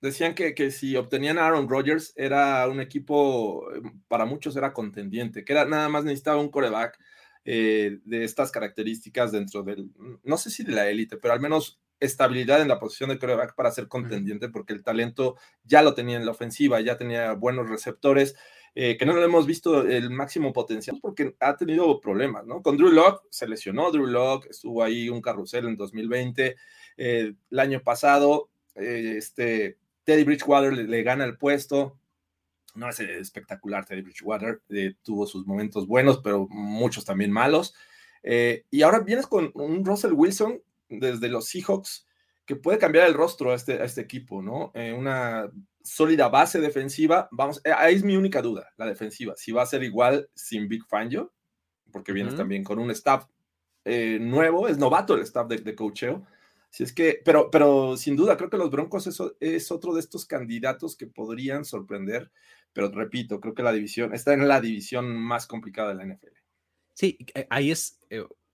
[0.00, 3.66] decían que, que, si obtenían a Aaron Rodgers era un equipo,
[4.08, 6.98] para muchos era contendiente, que era nada más necesitaba un coreback
[7.44, 9.90] eh, de estas características dentro del,
[10.22, 13.54] no sé si de la élite, pero al menos estabilidad en la posición de coreback
[13.54, 17.68] para ser contendiente, porque el talento ya lo tenía en la ofensiva, ya tenía buenos
[17.68, 18.36] receptores.
[18.76, 22.60] Eh, que no le hemos visto el máximo potencial porque ha tenido problemas, ¿no?
[22.60, 26.56] Con Drew Locke se lesionó Drew Locke, estuvo ahí un carrusel en 2020,
[26.96, 32.00] eh, el año pasado, eh, este, Teddy Bridgewater le, gana el puesto,
[32.74, 34.60] no es espectacular Teddy Bridgewater,
[35.04, 37.74] tuvo sus momentos buenos, pero muchos también malos,
[38.24, 40.60] y ahora vienes con un Russell Wilson
[41.00, 42.06] desde los Seahawks
[42.44, 44.72] que puede cambiar el rostro a este, a este equipo, ¿no?
[44.96, 45.50] una
[45.84, 47.28] sólida base defensiva.
[47.30, 49.34] Vamos, eh, ahí es mi única duda, la defensiva.
[49.36, 51.32] Si va a ser igual sin Big Fangio,
[51.92, 53.26] porque vienes también con un staff
[53.84, 56.26] eh, nuevo, es novato el staff de, de coacheo.
[56.70, 60.00] Si es que, pero, pero sin duda, creo que los Broncos eso es otro de
[60.00, 62.32] estos candidatos que podrían sorprender.
[62.72, 66.36] Pero repito, creo que la división está en la división más complicada de la NFL.
[66.94, 68.00] Sí, eh, ahí es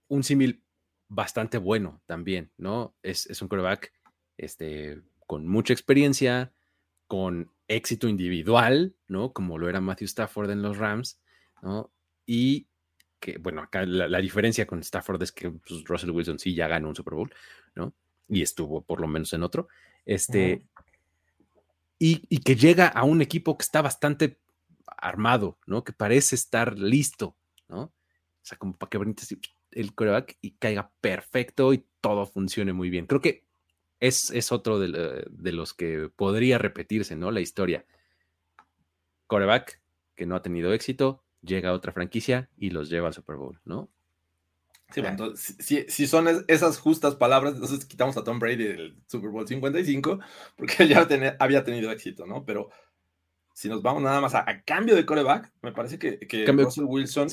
[0.08, 0.62] un símil
[1.10, 2.94] bastante bueno también, ¿no?
[3.02, 3.92] Es, es un quarterback
[4.38, 6.52] este, con mucha experiencia,
[7.06, 9.32] con éxito individual, ¿no?
[9.32, 11.20] Como lo era Matthew Stafford en los Rams,
[11.62, 11.92] ¿no?
[12.24, 12.68] Y
[13.18, 16.88] que, bueno, acá la, diferencia con Stafford es que pues, Russell Wilson sí ya ganó
[16.88, 17.34] un Super Bowl,
[17.74, 17.92] ¿no?
[18.28, 19.68] Y estuvo por lo menos en otro.
[20.06, 20.64] Este,
[21.98, 24.38] y, que llega a un equipo que está bastante
[24.86, 25.82] armado, ¿no?
[25.82, 27.36] Que parece estar listo,
[27.68, 27.82] ¿no?
[27.82, 27.92] O
[28.42, 29.36] sea, como para que brindes
[29.72, 33.06] el coreback y caiga perfecto y todo funcione muy bien.
[33.06, 33.44] Creo que
[34.00, 37.30] es, otro eh, de, los que podría repetirse, ¿no?
[37.30, 37.84] La historia.
[39.26, 39.80] Coreback
[40.20, 43.58] que no ha tenido éxito, llega a otra franquicia y los lleva al Super Bowl,
[43.64, 43.88] ¿no?
[44.92, 45.56] Sí, bueno, entonces,
[45.88, 50.18] si, son esas justas palabras, entonces quitamos a Tom Brady del Super Bowl 55,
[50.56, 52.44] porque ya había tenido éxito, ¿no?
[52.44, 52.70] Pero
[53.54, 57.30] si nos vamos nada más a, cambio de coreback, me parece que, que Russell Wilson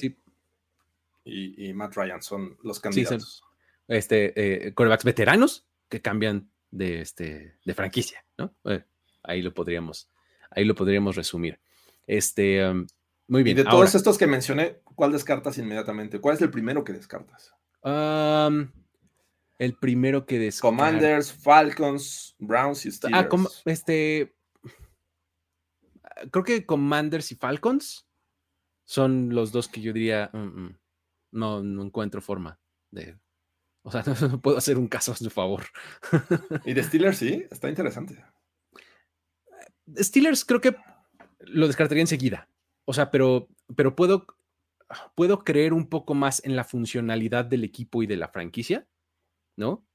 [1.28, 3.44] y, Matt Ryan son los candidatos.
[3.88, 8.56] este, eh, corebacks veteranos que cambian de, este, de franquicia, ¿no?
[8.66, 8.84] Eh,
[9.24, 10.10] ahí lo podríamos,
[10.52, 11.60] ahí lo podríamos resumir.
[12.06, 12.64] Este,
[13.28, 13.58] muy bien.
[13.58, 16.20] Y de todos estos que mencioné, ¿cuál descartas inmediatamente?
[16.20, 17.54] ¿Cuál es el primero que descartas?
[19.60, 20.62] el primero que descartas.
[20.62, 23.34] Commanders, Falcons, Browns y ah, Steelers.
[23.34, 24.36] Ah, este.
[26.32, 28.08] Creo que Commanders y Falcons
[28.84, 30.30] son los dos que yo diría.
[30.34, 30.78] Mm, mm,
[31.32, 32.60] no, no encuentro forma
[32.92, 33.18] de
[33.84, 35.64] O sea, no, puedo hacer un caso a su favor.
[36.66, 38.24] y de Steelers sí, está interesante.
[39.96, 40.76] Steelers creo que
[41.40, 42.50] lo descartaría enseguida.
[42.86, 44.28] O sea, pero, pero puedo,
[45.16, 48.88] puedo creer un poco más en la funcionalidad del equipo y de la franquicia,
[49.58, 49.86] ¿no?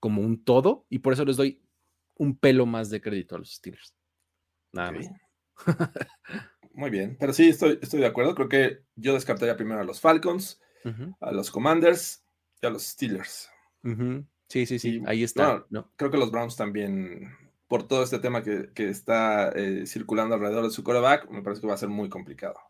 [0.00, 1.62] Como un todo, y por eso les doy
[2.16, 3.94] un pelo más de crédito a los Steelers.
[4.72, 5.10] Nada más.
[6.74, 8.34] Muy bien, pero sí, estoy, estoy de acuerdo.
[8.34, 10.60] Creo que yo descartaría primero a los Falcons,
[11.20, 12.24] a los Commanders
[12.60, 13.50] y a los Steelers.
[14.52, 15.64] Sí, sí, sí, ahí está.
[15.96, 17.34] Creo que los Browns también,
[17.68, 21.68] por todo este tema que, está eh, circulando alrededor de su quarterback, me parece que
[21.68, 22.60] va a ser muy complicado.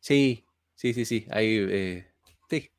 [0.00, 1.26] Sí, sí, sí, sí.
[1.30, 2.12] Ahí, eh,
[2.50, 2.70] sí,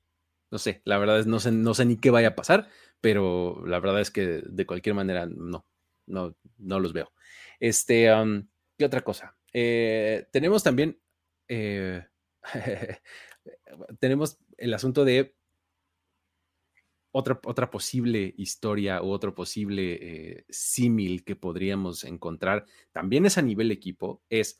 [0.51, 2.67] no sé, la verdad es no sé, no sé ni qué vaya a pasar,
[2.99, 5.65] pero la verdad es que de cualquier manera no,
[6.05, 7.13] no, no los veo.
[7.61, 8.11] Este,
[8.77, 9.37] ¿qué otra cosa?
[9.53, 10.99] Eh, tenemos también,
[13.99, 15.35] tenemos el asunto de
[17.11, 23.41] otra, otra posible historia u otro posible eh, símil que podríamos encontrar, también es a
[23.41, 24.59] nivel equipo, es,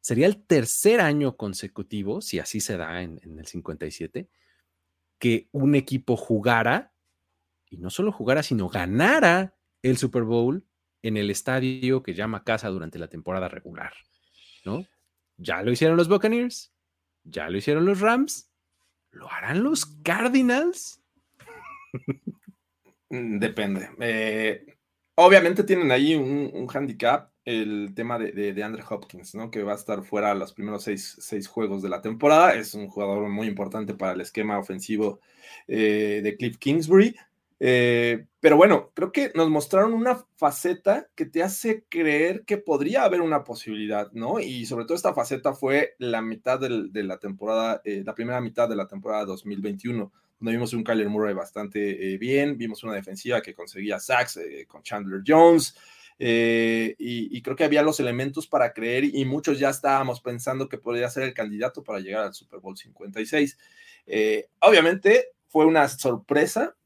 [0.00, 4.28] sería el tercer año consecutivo, si así se da en, en el 57,
[5.18, 6.92] que un equipo jugara,
[7.70, 10.64] y no solo jugara, sino ganara el Super Bowl
[11.02, 13.92] en el estadio que llama casa durante la temporada regular.
[14.64, 14.84] ¿no?
[15.36, 16.72] Ya lo hicieron los Buccaneers,
[17.24, 18.47] ya lo hicieron los Rams,
[19.10, 21.02] ¿lo harán los Cardinals?
[23.10, 23.88] Mm, depende.
[24.00, 24.76] Eh,
[25.14, 29.50] obviamente tienen ahí un, handicap, el tema de, de, Hopkins, ¿no?
[29.50, 32.54] Que va a estar fuera los primeros seis, juegos de la temporada.
[32.54, 35.20] Es un jugador muy importante para el esquema ofensivo
[35.66, 37.16] eh, de Cliff Kingsbury.
[37.60, 43.02] Eh, pero bueno, creo que nos mostraron una faceta que te hace creer que podría
[43.02, 44.38] haber una posibilidad, ¿no?
[44.38, 48.68] Y sobre todo esta faceta fue la mitad de la temporada, eh, la primera mitad
[48.68, 53.40] de la temporada 2021, donde vimos un Kyler Murray bastante eh, bien, vimos una defensiva
[53.42, 55.74] que conseguía sacks con Chandler Jones.
[56.20, 61.10] y, creo que había los elementos para creer y muchos ya estábamos pensando que podría
[61.10, 63.58] ser el candidato para llegar al Super Bowl 56.
[64.60, 66.76] obviamente fue una sorpresa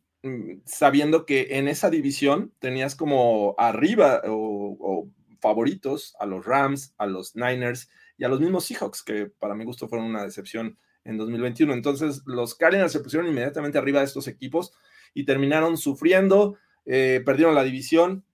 [0.65, 5.09] sabiendo que en esa división tenías como arriba o,
[5.41, 9.65] favoritos a los Rams, a los Niners y a los mismos Seahawks, que para mi
[9.65, 11.73] gusto fueron una decepción en 2021.
[11.73, 14.73] Entonces los Cardinals se pusieron inmediatamente arriba de estos equipos
[15.15, 16.57] y terminaron sufriendo,
[16.87, 18.25] eh, perdieron la división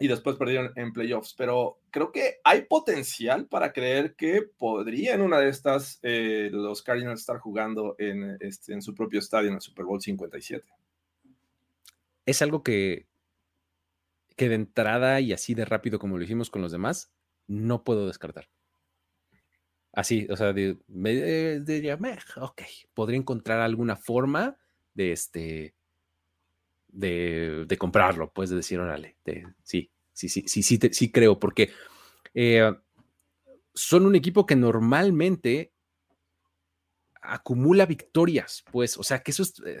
[0.00, 1.34] y después perdieron en playoffs.
[1.38, 6.82] Pero creo que hay potencial para creer que podría en una de estas eh, los
[6.82, 10.66] Cardinals estar jugando en, este, en su propio estadio en el Super Bowl 57
[12.26, 13.06] es algo que,
[14.36, 17.12] que de entrada y así de rápido como lo hicimos con los demás,
[17.46, 18.48] no puedo descartar.
[19.92, 20.76] Así, o sea, de,
[21.64, 21.98] diría,
[22.36, 22.62] ok,
[22.94, 24.58] podría encontrar alguna forma
[24.92, 25.74] de este,
[26.88, 29.16] de, de comprarlo, pues de decir, órale,
[29.62, 31.70] sí, sí, sí, sí, sí, sí creo, porque
[32.34, 32.72] eh,
[33.72, 35.72] son un equipo que normalmente
[37.20, 39.80] acumula victorias, pues, o sea, que eso es, eh,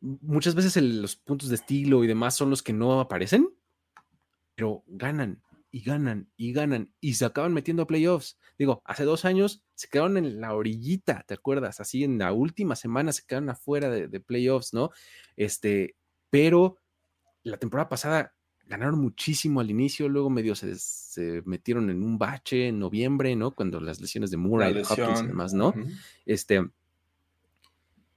[0.00, 3.48] muchas veces los puntos de estilo y demás son los que no aparecen,
[4.54, 8.38] pero ganan y ganan y ganan y se acaban metiendo a playoffs.
[8.58, 11.80] Digo, hace dos años se quedaron en la orillita, ¿te acuerdas?
[11.80, 14.90] Así en la última semana se quedaron afuera de, playoffs, ¿no?
[15.36, 15.96] Este,
[16.30, 16.76] pero
[17.42, 18.34] la temporada pasada
[18.66, 23.52] ganaron muchísimo al inicio, luego medio se, metieron en un bache en noviembre, ¿no?
[23.52, 25.74] Cuando las lesiones de Murray, de Hopkins y demás, ¿no?
[26.24, 26.62] Este,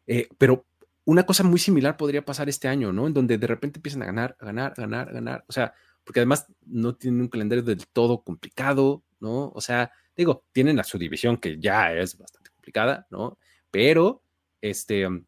[0.06, 0.66] eh, pero
[1.06, 3.08] una cosa muy similar podría pasar este año, ¿no?
[3.08, 5.46] En donde de repente empiezan a ganar, a ganar, a ganar, a ganar.
[5.48, 9.50] O sea, porque además no tienen un calendario del todo complicado, ¿no?
[9.54, 13.38] O sea, digo, tienen a su división que ya es bastante complicada, ¿no?
[13.72, 14.22] Pero,
[14.62, 15.26] este, um,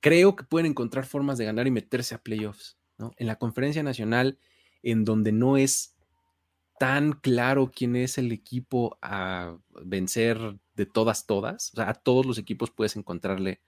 [0.00, 3.12] creo que pueden encontrar formas de ganar y meterse a playoffs, ¿no?
[3.16, 4.38] En la conferencia nacional,
[4.82, 5.96] en donde no es
[6.78, 10.38] tan claro quién es el equipo a vencer
[10.74, 11.72] de todas, todas.
[11.72, 13.60] O sea, a todos los equipos puedes encontrarle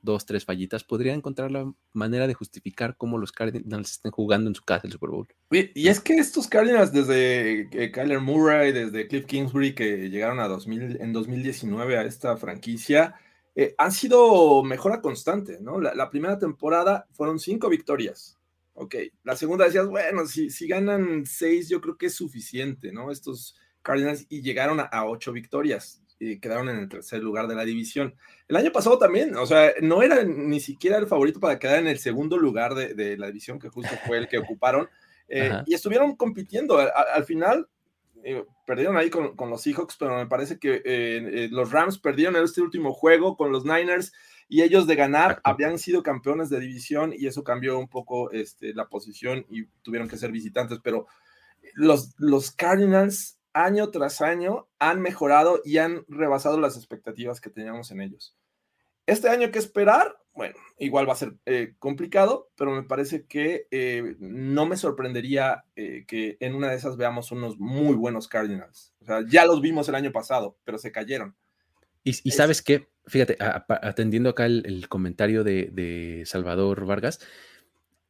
[0.00, 4.54] dos, tres fallitas, podría encontrar la manera de justificar cómo los Cardinals estén jugando en
[4.54, 5.28] su casa el Super Bowl.
[5.50, 11.00] Y es que estos Cardinals, desde Kyler Murray, desde Cliff Kingsbury, que llegaron a 2000,
[11.00, 13.14] en 2019 a esta franquicia,
[13.54, 15.80] eh, han sido mejora constante, ¿no?
[15.80, 18.38] La, primera temporada fueron cinco victorias.
[18.74, 23.10] Ok, la segunda decías, bueno, si, si ganan seis, yo creo que es suficiente, ¿no?
[23.10, 27.64] Estos Cardinals y llegaron a ocho victorias y quedaron en el tercer lugar de la
[27.64, 28.14] división.
[28.48, 31.86] El año pasado también, o sea, no era ni siquiera el favorito para quedar en
[31.86, 34.88] el segundo lugar de, la división, que justo fue el que ocuparon,
[35.28, 36.78] eh, y estuvieron compitiendo.
[36.78, 37.68] Al, final,
[38.24, 42.44] eh, perdieron ahí con, los Seahawks, pero me parece que eh, los Rams perdieron en
[42.44, 44.12] este último juego con los Niners,
[44.48, 48.72] y ellos de ganar habían sido campeones de división y eso cambió un poco este,
[48.72, 51.06] la posición y tuvieron que ser visitantes, pero
[51.74, 57.90] los, los Cardinals año tras año han mejorado y han rebasado las expectativas que teníamos
[57.90, 58.36] en ellos.
[59.08, 63.66] Este año que esperar, bueno, igual va a ser eh, complicado, pero me parece que
[63.70, 68.92] eh, no me sorprendería eh, que en una de esas veamos unos muy buenos Cardinals.
[69.00, 71.34] O sea, ya los vimos el año pasado, pero se cayeron.
[72.04, 77.20] Y, sabes qué, fíjate, atendiendo acá el, comentario de, Salvador Vargas,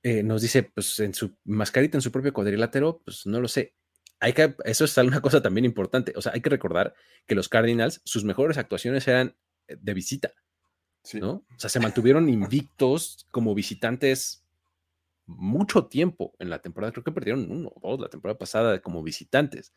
[0.04, 3.74] nos dice, pues en su mascarita, en su propio cuadrilátero, pues no lo sé.
[4.20, 6.12] Hay que, eso es una cosa también importante.
[6.16, 6.94] O sea, hay que recordar
[7.26, 9.36] que los Cardinals, sus mejores actuaciones eran
[9.68, 10.32] de visita.
[11.22, 14.44] O sea, se mantuvieron invictos como visitantes
[15.26, 16.92] mucho tiempo en la temporada.
[16.92, 19.72] Creo que perdieron uno o dos la temporada pasada como visitantes,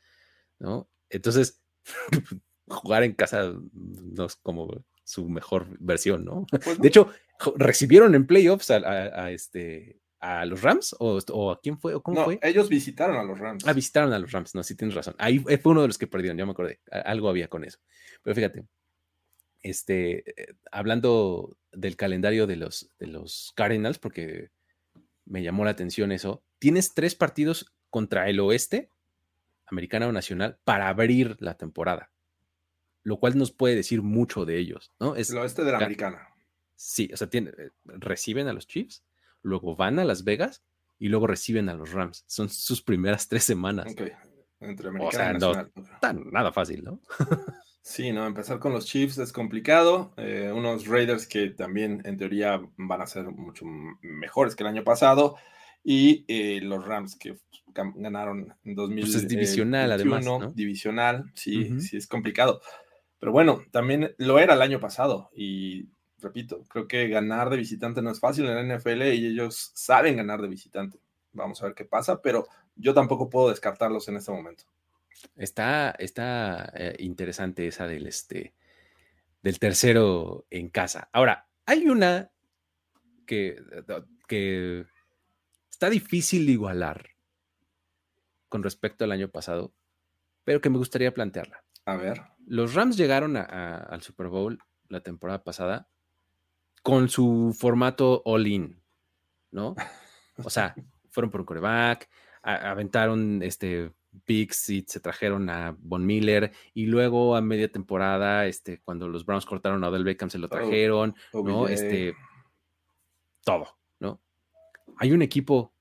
[0.59, 0.89] ¿no?
[1.09, 1.61] Entonces,
[2.67, 6.45] jugar en casa no es como su mejor versión, ¿no?
[6.63, 7.09] Pues de hecho,
[7.57, 12.39] recibieron en playoffs a, este a los Rams o, a quién fue o cómo fue?
[12.43, 13.67] Ellos visitaron a los Rams.
[13.67, 15.15] Ah, visitaron a los Rams, no, sí tienes razón.
[15.17, 16.79] Ahí fue uno de los que perdieron, ya me acordé.
[16.91, 17.79] Algo había con eso.
[18.21, 18.65] Pero fíjate,
[19.61, 24.49] este, eh, hablando del calendario de los, de los Cardinals, porque
[25.25, 28.89] me llamó la atención eso, tienes tres partidos contra el oeste,
[29.65, 32.11] americana o nacional, para abrir la temporada,
[33.03, 35.15] lo cual nos puede decir mucho de ellos, ¿no?
[35.15, 36.27] Es el oeste de la americana.
[36.75, 39.03] Sí, o sea, eh, reciben a los Chiefs,
[39.41, 40.63] luego van a Las Vegas
[40.99, 42.23] y luego reciben a los Rams.
[42.27, 43.87] Son sus primeras tres semanas.
[44.59, 45.71] Entre americana y nacional.
[46.31, 47.01] nada fácil, ¿no?
[47.83, 50.13] Sí, no, empezar con los Chiefs es complicado.
[50.15, 53.65] Eh, unos Raiders que también en teoría van a ser mucho
[54.01, 55.35] mejores que el año pasado.
[55.83, 57.39] Y eh, los Rams que
[57.73, 59.03] ganaron en 2000.
[59.03, 60.23] Pues es divisional, además.
[60.23, 60.51] ¿no?
[60.51, 62.61] Divisional, sí, sí, es complicado.
[63.19, 65.31] Pero bueno, también lo era el año pasado.
[65.35, 65.89] Y
[66.21, 70.17] repito, creo que ganar de visitante no es fácil en la NFL y ellos saben
[70.17, 70.99] ganar de visitante.
[71.33, 74.63] Vamos a ver qué pasa, pero yo tampoco puedo descartarlos en este momento.
[75.35, 78.53] Está, está eh, interesante esa del, este,
[79.41, 81.09] del tercero en casa.
[81.11, 82.31] Ahora, hay una
[83.25, 83.61] que,
[84.27, 84.85] que
[85.69, 87.09] está difícil de igualar
[88.49, 89.73] con respecto al año pasado,
[90.43, 91.63] pero que me gustaría plantearla.
[91.85, 92.21] A ver.
[92.45, 95.87] Los Rams llegaron al Super Bowl la temporada pasada
[96.81, 98.81] con su formato all-in,
[99.51, 99.75] ¿no?
[100.43, 100.75] O sea,
[101.09, 102.09] fueron por un coreback,
[102.41, 103.91] aventaron este
[104.25, 109.25] picks y se trajeron a Von Miller y luego a media temporada, este, cuando los
[109.25, 111.67] Browns cortaron a Odell Beckham se lo trajeron, ¿no?
[111.67, 112.15] Este,
[113.43, 114.19] todo, ¿no?
[114.97, 115.73] Hay un equipo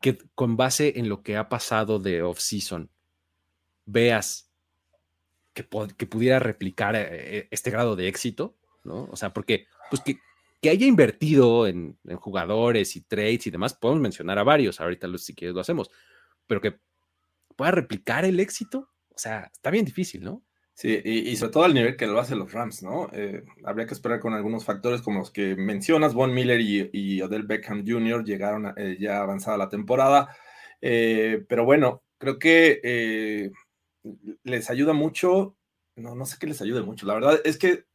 [0.00, 2.90] que con base en lo que ha pasado de off-season,
[3.86, 4.50] veas
[5.54, 5.66] que,
[5.96, 9.08] que, pudiera replicar eh, eh, este grado de éxito, ¿no?
[9.10, 10.20] O sea, porque, pues que,
[10.60, 15.34] que haya invertido en, jugadores y trades y demás, podemos mencionar a varios, ahorita si
[15.34, 15.90] quieres lo hacemos,
[16.46, 16.78] pero que
[17.56, 20.42] pueda replicar el éxito, o sea, está bien difícil, ¿no?
[20.74, 23.10] Sí, y, sobre todo al nivel que lo hacen los Rams, ¿no?
[23.12, 27.42] Eh, habría que esperar con algunos factores como los que mencionas, Von Miller y, Odell
[27.42, 28.24] Beckham Jr.
[28.24, 30.36] llegaron eh, ya avanzada la temporada,
[30.80, 33.50] eh, pero bueno, creo que
[34.44, 35.56] les ayuda mucho,
[35.96, 37.87] no, no sé qué les ayude mucho, la verdad es que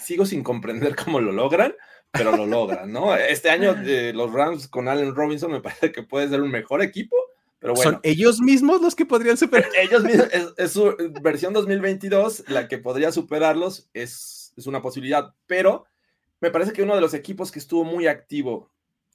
[0.00, 1.74] sigo sin comprender cómo lo logran,
[2.10, 3.14] pero lo logran, ¿no?
[3.16, 3.74] Este año
[4.12, 7.16] los Rams con Allen Robinson me parece que puede ser un mejor equipo
[7.74, 9.70] ¿Son ellos mismos los que podrían superar?
[9.80, 15.86] Ellos mismos, es, su versión 2022, la que podría superarlos, es, es una posibilidad, pero
[16.40, 18.70] me parece que uno de los equipos que estuvo muy activo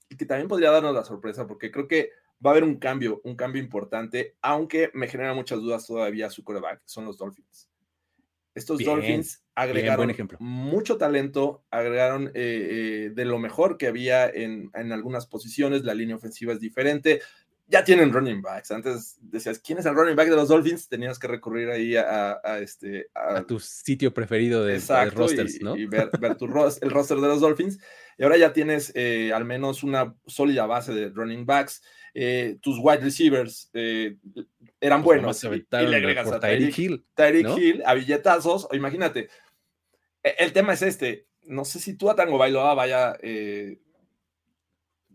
[0.09, 2.09] y que también podría darnos la sorpresa, porque creo que
[2.43, 6.43] va a haber un cambio, un cambio importante, aunque me genera muchas dudas todavía su
[6.43, 7.68] coreback, son los Dolphins.
[8.59, 14.91] Estos Dolphins agregaron mucho talento, agregaron eh, eh, de lo mejor que había en, en,
[14.91, 17.21] algunas posiciones, la línea ofensiva es diferente,
[17.69, 18.71] ya tienen running backs.
[18.71, 20.89] Antes decías, ¿quién es el running back de los Dolphins?
[20.89, 23.09] Tenías que recurrir ahí a, este...
[23.13, 24.79] A, tu sitio preferido de,
[25.11, 25.77] rosters, ¿no?
[25.77, 27.79] Y ver, tu el roster de los Dolphins.
[28.17, 31.83] Y ahora ya tienes eh, al menos una sólida base de running backs.
[32.13, 34.17] Eh, tus wide receivers eh,
[34.79, 35.43] eran pues buenos.
[35.43, 37.05] y, le agregas a Tyreek Hill.
[37.13, 38.67] Tyreek Hill, a billetazos.
[38.73, 39.29] Imagínate,
[40.23, 41.27] e, el tema es este.
[41.43, 43.15] No sé si tú a Tango Bailoa vaya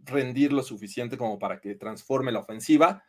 [0.06, 3.04] rendir lo suficiente como para que transforme la ofensiva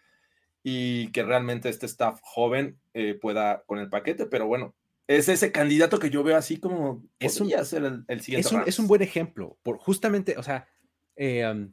[0.63, 4.73] y que realmente este staff joven eh, pueda con el paquete, pero bueno,
[5.07, 8.49] es ese candidato que yo veo así como es un, ser el, siguiente.
[8.65, 10.67] Es un, buen ejemplo, por justamente, o sea,
[11.15, 11.69] eh,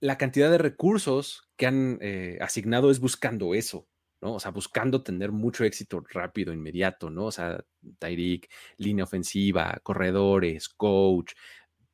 [0.00, 3.86] la cantidad de recursos que han eh, asignado es buscando eso,
[4.20, 4.34] ¿no?
[4.34, 7.26] O sea, buscando tener mucho éxito rápido, inmediato, ¿no?
[7.26, 7.64] O sea,
[7.98, 11.32] Tyreek, línea ofensiva, corredores, coach,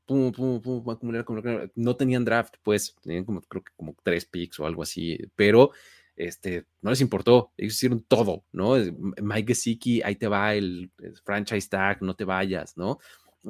[0.07, 4.25] pum, pum, pum, acumular, acumular, no tenían draft, pues, tenían como, creo que como tres
[4.25, 5.73] picks o algo así, pero
[6.17, 8.75] este, no les importó, ellos hicieron todo, ¿no?
[9.21, 10.91] Mike Gesicki, ahí te va el,
[11.25, 12.99] franchise tag, no te vayas, ¿no?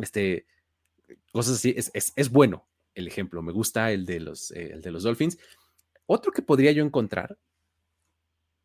[0.01, 0.47] Este,
[1.33, 2.67] cosas así, es, es, bueno
[2.97, 5.39] el ejemplo, me gusta el de, los, eh, el de los Dolphins.
[6.07, 7.39] Otro que podría yo encontrar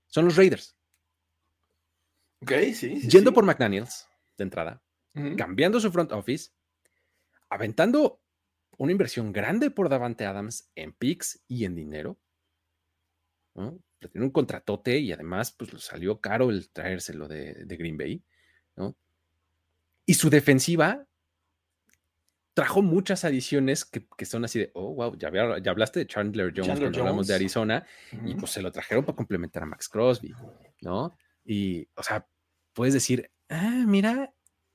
[0.08, 0.76] son los Raiders.
[2.40, 3.02] Ok, sí.
[3.08, 4.08] Yendo por McDaniels,
[4.38, 4.82] de entrada,
[5.38, 6.52] cambiando su front office,
[7.50, 8.22] aventando
[8.78, 12.18] una inversión grande por Davante Adams en picks y en dinero.
[13.54, 13.78] ¿no?
[14.00, 18.24] Tiene un contratote y además pues salió caro el traérselo de, de Green Bay.
[18.78, 18.96] ¿no?
[20.06, 21.06] Y su defensiva
[22.54, 25.32] trajo muchas adiciones que, son así de, oh, wow, ya,
[25.62, 27.86] ya hablaste de Chandler Jones cuando hablamos de Arizona,
[28.26, 30.34] y pues se lo trajeron para complementar a Max Crosby,
[30.82, 31.16] ¿no?
[31.46, 32.28] Y, o sea,
[32.74, 34.34] puedes decir, ah, mira,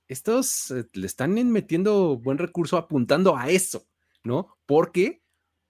[0.09, 3.87] estos eh, le están metiendo buen recurso apuntando a eso,
[4.25, 4.57] ¿no?
[4.67, 5.23] Porque,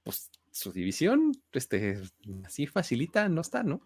[0.03, 2.01] pues, su división, este,
[2.43, 3.83] así facilita, no está, ¿no?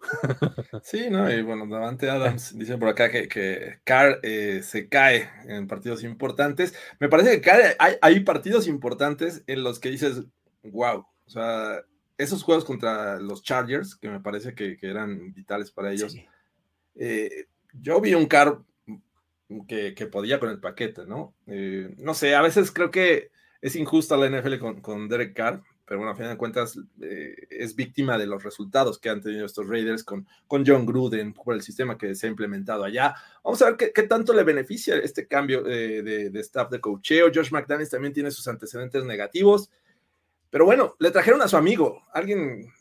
[0.85, 1.31] Sí, ¿no?
[1.31, 6.05] Y bueno, Davante Adams dice por acá que, que Carr eh, se cae en partidos
[6.05, 6.73] importantes.
[7.01, 10.23] Me parece que hay, hay, partidos importantes en los que dices,
[10.63, 11.83] wow, o sea,
[12.17, 16.17] esos juegos contra los Chargers, que me parece que, eran vitales para ellos.
[16.95, 18.63] Eh, yo vi un Carr
[19.67, 21.35] que, podía con el paquete, ¿no?
[21.49, 25.65] Eh, no sé, a veces creo que es injusta la NFL con, con Derek Carr
[25.91, 29.45] pero bueno, a fin de cuentas eh, es víctima de los resultados que han tenido
[29.45, 33.17] estos Raiders con, con John Gruden por el sistema que se ha implementado allá.
[33.43, 37.33] Vamos a ver qué, tanto le beneficia este cambio eh, de, staff de cocheo.
[37.35, 39.69] Josh McDaniels también tiene sus antecedentes negativos,
[40.49, 42.73] pero bueno, le trajeron a su amigo, alguien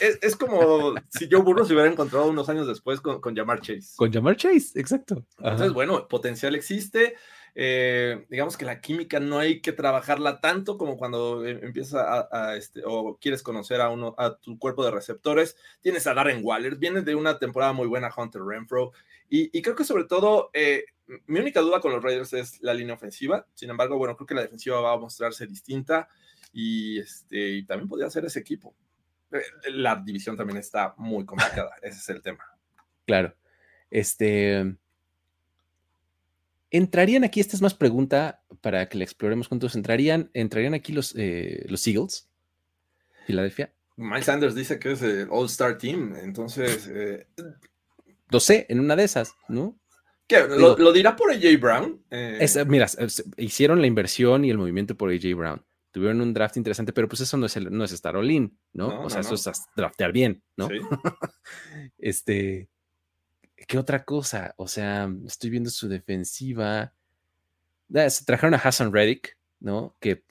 [0.00, 3.92] es, como si Joe Burrow se hubiera encontrado unos años después con, con Jamar Chase.
[3.94, 5.22] Con Jamar Chase, exacto.
[5.36, 7.14] Entonces, bueno, potencial existe.
[7.56, 12.56] Eh, digamos que la química no hay que trabajarla tanto como cuando eh, empieza a,
[12.56, 15.56] este, o quieres conocer a uno, a tu cuerpo de receptores.
[15.80, 18.92] Tienes a Darren Waller, viene de una temporada muy buena Hunter Renfro,
[19.28, 20.84] y, creo que sobre todo, eh,
[21.26, 23.46] mi única duda con los Raiders es la línea ofensiva.
[23.54, 26.08] Sin embargo, bueno, creo que la defensiva va a mostrarse distinta
[26.52, 28.76] y, este, y también podría ser ese equipo.
[29.72, 32.44] La división también está muy complicada, ese es el tema.
[33.06, 33.34] Claro.
[33.90, 34.76] Este,
[36.74, 41.14] ¿Entrarían aquí, esta es más pregunta para que la exploremos juntos, ¿entrarían, entrarían aquí los,
[41.16, 42.28] eh, los Eagles?
[43.28, 43.72] Filadelfia.
[43.94, 46.90] Miles Sanders dice que es el All-Star Team, entonces...
[46.92, 47.28] Eh,
[48.28, 49.78] lo sé, en una de esas, ¿no?
[50.26, 50.48] ¿Qué?
[50.48, 52.04] ¿Lo, dirá por AJ Brown?
[52.10, 52.88] Eh, mira,
[53.36, 55.64] hicieron la inversión y el movimiento por AJ Brown.
[55.92, 59.04] Tuvieron un draft interesante, pero pues eso no es, no es estar all-in, ¿no?
[59.04, 60.66] O sea, eso es draftear bien, ¿no?
[60.66, 60.80] Sí.
[61.98, 62.68] este,
[63.66, 64.54] ¿Qué otra cosa?
[64.56, 66.92] O sea, estoy viendo su defensiva.
[67.94, 69.94] Ah, se trajeron a Hassan Reddick, ¿no?
[70.00, 70.22] Que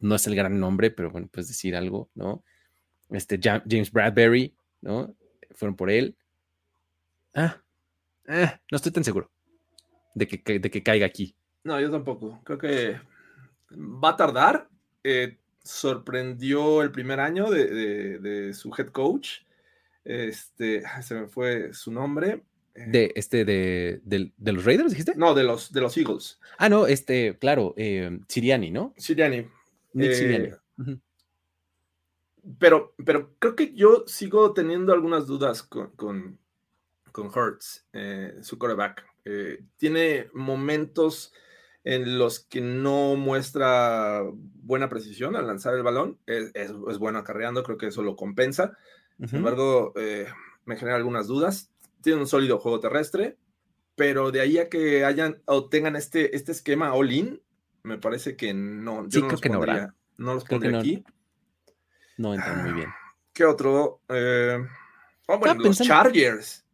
[0.00, 2.42] no es el gran nombre, pero bueno, puedes decir algo, ¿no?
[3.10, 5.14] Este James Bradbury, ¿no?
[5.52, 6.16] Fueron por él.
[7.34, 7.60] Ah,
[8.26, 9.30] eh, no estoy tan seguro
[10.14, 11.34] de que, de que caiga aquí.
[11.64, 12.40] No, yo tampoco.
[12.44, 13.00] Creo que
[13.72, 14.68] va a tardar.
[15.04, 19.42] Eh, sorprendió el primer año de su head coach
[20.08, 22.42] este, se me fue su nombre.
[22.74, 22.84] Eh.
[22.86, 25.12] De este, de, los Raiders, dijiste?
[25.16, 26.40] No, de los, de los Eagles.
[26.56, 28.94] Ah, no, este, claro, eh, Siriani, ¿no?
[28.96, 29.46] Siriani.
[29.98, 30.56] Eh,
[32.58, 36.38] pero, pero creo que yo sigo teniendo algunas dudas con, con,
[37.12, 37.86] con Hurts,
[38.42, 39.04] su quarterback.
[39.76, 41.34] tiene momentos
[41.84, 46.18] en los que no muestra buena precisión al lanzar el balón.
[46.26, 48.78] Es, es, es bueno acarreando, creo que eso lo compensa.
[49.26, 50.26] Sin embargo, eh,
[50.64, 51.70] me genera algunas dudas.
[52.02, 53.36] Tiene un sólido juego terrestre,
[53.96, 57.42] pero de ahí a que hayan o tengan este, este esquema all-in,
[57.82, 59.04] me parece que no.
[59.08, 61.04] Yo sí, no creo que no No los pondría aquí.
[62.16, 62.90] No entran muy bien.
[63.32, 64.02] ¿Qué otro?
[64.08, 64.58] Eh,
[65.26, 66.64] oh, bueno, los Chargers.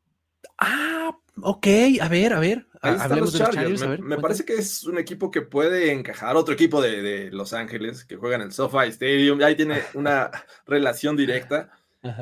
[0.59, 1.67] Ah, ok,
[2.01, 2.67] a ver, a ver.
[2.81, 4.01] Hablemos de los Chargers.
[4.01, 6.37] me, parece que es un equipo que puede encajar.
[6.37, 9.41] Otro equipo de, de Los Ángeles que juega en el SoFi Stadium.
[9.43, 10.31] Ahí tiene una
[10.67, 11.71] relación directa.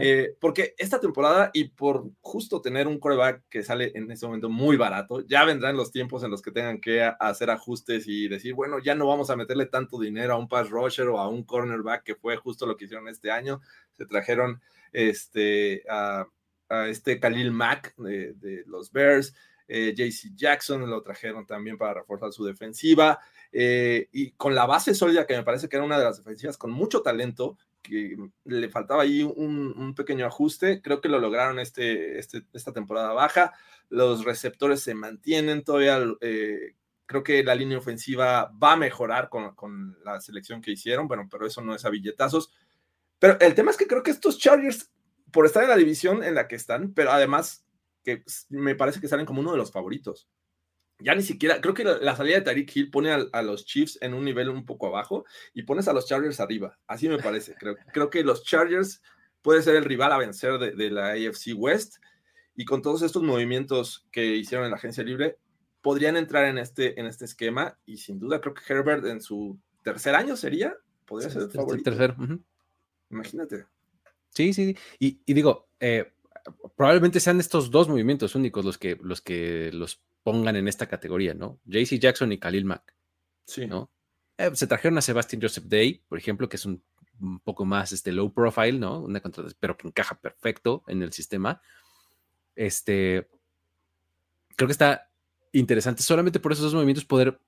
[0.00, 4.48] Eh, porque esta temporada y por justo tener un coreback que sale en este momento
[4.48, 8.54] muy barato, ya vendrán los tiempos en los que tengan que hacer ajustes y decir,
[8.54, 11.42] bueno, ya no vamos a meterle tanto dinero a un pass rusher o a un
[11.42, 13.60] cornerback, que fue justo lo que hicieron este año.
[13.94, 14.60] Se trajeron
[14.92, 16.26] este, a,
[16.88, 19.34] este Khalil Mack de, los Bears,
[19.66, 23.18] eh, JC Jackson lo trajeron también para reforzar su defensiva.
[23.50, 26.56] eh, y con la base sólida que me parece que era una de las defensivas
[26.56, 32.18] con mucho talento, que le faltaba ahí un, pequeño ajuste, creo que lo lograron este,
[32.18, 33.52] este, esta temporada baja,
[33.88, 36.76] los receptores se mantienen todavía, eh,
[37.06, 41.46] creo que la línea ofensiva va a mejorar con, la selección que hicieron, bueno, pero
[41.46, 42.52] eso no es a billetazos,
[43.18, 44.90] pero el tema es que creo que estos Chargers,
[45.30, 47.64] por estar en la división en la que están, pero además
[48.02, 50.28] que me parece que salen como uno de los favoritos
[51.02, 54.14] ya ni siquiera, creo que la, salida de Tariq Hill pone a, los Chiefs en
[54.14, 55.24] un nivel un poco abajo
[55.54, 56.78] y pones a los Chargers arriba.
[56.86, 57.54] Así me parece.
[57.54, 59.02] Creo, creo que los Chargers
[59.42, 61.96] puede ser el rival a vencer de, la AFC West
[62.54, 65.38] y con todos estos movimientos que hicieron en la agencia libre,
[65.80, 69.58] podrían entrar en este, en este esquema y sin duda creo que Herbert en su
[69.82, 70.76] tercer año sería,
[71.06, 71.90] podría ser el favorito.
[71.90, 72.14] Tercer.
[73.10, 73.66] Imagínate.
[74.30, 76.12] Sí, sí, y, y digo, eh,
[76.76, 81.34] probablemente sean estos dos movimientos únicos los que los que los pongan en esta categoría,
[81.34, 81.60] ¿no?
[81.64, 82.94] JC Jackson y Khalil Mack.
[83.44, 83.66] Sí.
[83.66, 83.90] ¿no?
[84.38, 86.82] Eh, se trajeron a Sebastian Joseph Day, por ejemplo, que es un,
[87.44, 89.00] poco más este, low profile, ¿no?
[89.00, 89.22] Una
[89.60, 91.62] pero que encaja perfecto en el sistema.
[92.56, 93.28] Este,
[94.56, 95.10] creo que está
[95.52, 97.40] interesante solamente por esos dos movimientos poder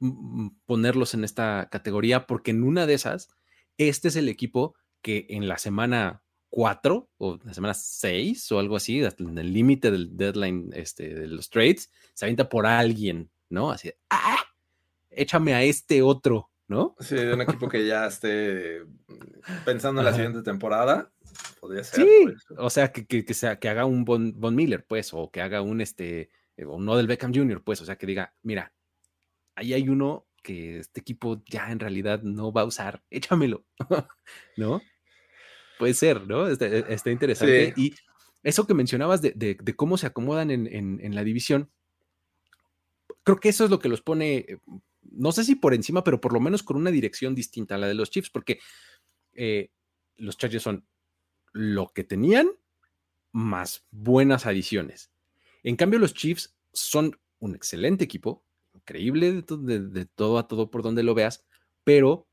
[0.67, 3.31] ponerlos en esta categoría, porque en una de esas,
[3.79, 6.23] este es el equipo que en la semana
[6.55, 11.27] 4 o la semana 6 o algo así, en el límite del deadline este, de
[11.27, 13.73] los trades, se avienta por alguien, ¿no?
[13.73, 14.39] Así, ¡ah!
[15.11, 16.95] Échame a este otro, ¿no?
[17.01, 18.83] Sí, de un equipo que ya esté
[19.65, 21.11] pensando en la siguiente temporada.
[21.59, 22.07] Podría ser.
[22.07, 22.27] Sí,
[22.57, 25.81] o sea, que, que, sea, que haga un Von, Miller, pues, o que haga un,
[25.81, 26.31] este,
[26.65, 28.73] o no del Beckham Jr., pues, o sea, que diga, mira,
[29.57, 33.65] ahí hay uno que este equipo ya en realidad no va a usar, échamelo,
[34.57, 34.81] ¿no?
[35.79, 36.47] Puede ser, ¿no?
[36.49, 37.75] Está, e, interesante.
[37.77, 37.95] Y
[38.43, 41.71] eso que mencionabas de, cómo se acomodan en, la división,
[43.23, 44.59] creo que eso es lo que los pone, eh,
[45.03, 47.89] no sé si por encima, pero por lo menos con una dirección distinta a la
[47.89, 48.61] de los Chiefs, porque
[49.33, 49.71] eh,
[50.17, 50.87] los Chargers son
[51.53, 52.51] lo que tenían
[53.33, 55.11] más buenas adiciones.
[55.63, 58.45] En cambio, los Chiefs son un excelente equipo,
[58.75, 61.45] increíble de todo a todo por donde lo veas,
[61.83, 62.29] pero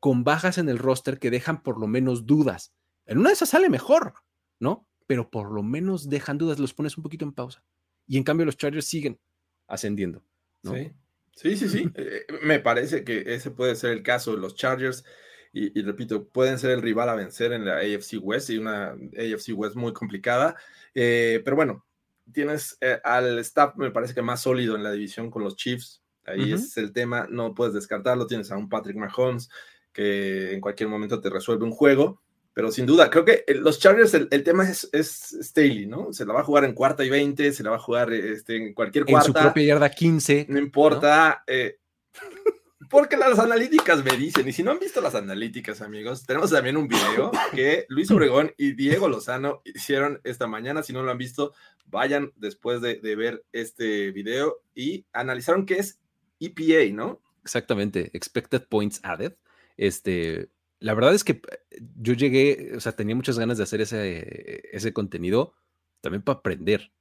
[0.00, 2.74] con bajas en el roster que dejan por lo menos dudas.
[3.08, 4.12] En una de esas sale mejor,
[4.60, 4.86] ¿no?
[5.06, 7.64] Pero por lo menos dejan dudas, los pones un poquito en pausa.
[8.06, 9.18] Y en cambio los Chargers siguen
[9.66, 10.22] ascendiendo.
[10.62, 10.74] ¿no?
[10.74, 10.92] Sí,
[11.34, 11.68] sí, sí.
[11.68, 11.90] sí.
[11.96, 15.04] Eh, me parece que ese puede ser el caso de los Chargers.
[15.50, 19.54] Y, repito, pueden ser el rival a vencer en la AFC West y una AFC
[19.56, 20.54] West muy complicada.
[20.94, 21.86] Eh, pero bueno,
[22.32, 26.02] tienes eh, al staff, me parece que más sólido en la división con los Chiefs.
[26.24, 28.26] Ahí es el tema, no puedes descartarlo.
[28.26, 29.48] Tienes a un Patrick Mahomes
[29.92, 32.22] que en cualquier momento te resuelve un juego.
[32.58, 36.12] Pero sin duda, creo que los Chargers, el, tema es, es Staley, ¿no?
[36.12, 38.56] Se la va a jugar en cuarta y 20, se la va a jugar este,
[38.56, 39.28] en cualquier cuarta.
[39.28, 40.46] En su propia yarda 15.
[40.48, 41.44] No importa.
[41.46, 41.78] Eh,
[42.90, 46.76] porque las analíticas me dicen, y si no han visto las analíticas, amigos, tenemos también
[46.76, 50.82] un video que Luis Obregón y Diego Lozano hicieron esta mañana.
[50.82, 51.52] Si no lo han visto,
[51.86, 56.00] vayan después de, de ver este video y analizaron qué es
[56.40, 57.22] EPA, ¿no?
[57.44, 59.36] Exactamente, Expected Points Added.
[59.76, 60.48] Este,
[60.80, 64.62] la verdad es que eh, yo llegué, o sea, tenía muchas ganas de hacer ese,
[64.72, 65.54] ese contenido
[66.00, 66.92] también para aprender.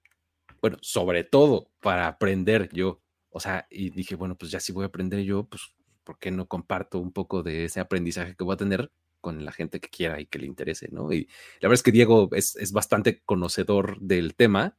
[0.61, 3.01] Bueno, sobre todo para aprender yo.
[3.29, 5.61] O sea, y dije, bueno, pues ya si voy a aprender yo, pues,
[6.03, 9.51] ¿por qué no comparto un poco de ese aprendizaje que voy a tener con la
[9.51, 11.11] gente que quiera y que le interese, ¿no?
[11.11, 11.27] Y
[11.59, 14.77] la verdad es que Diego es, es bastante conocedor del tema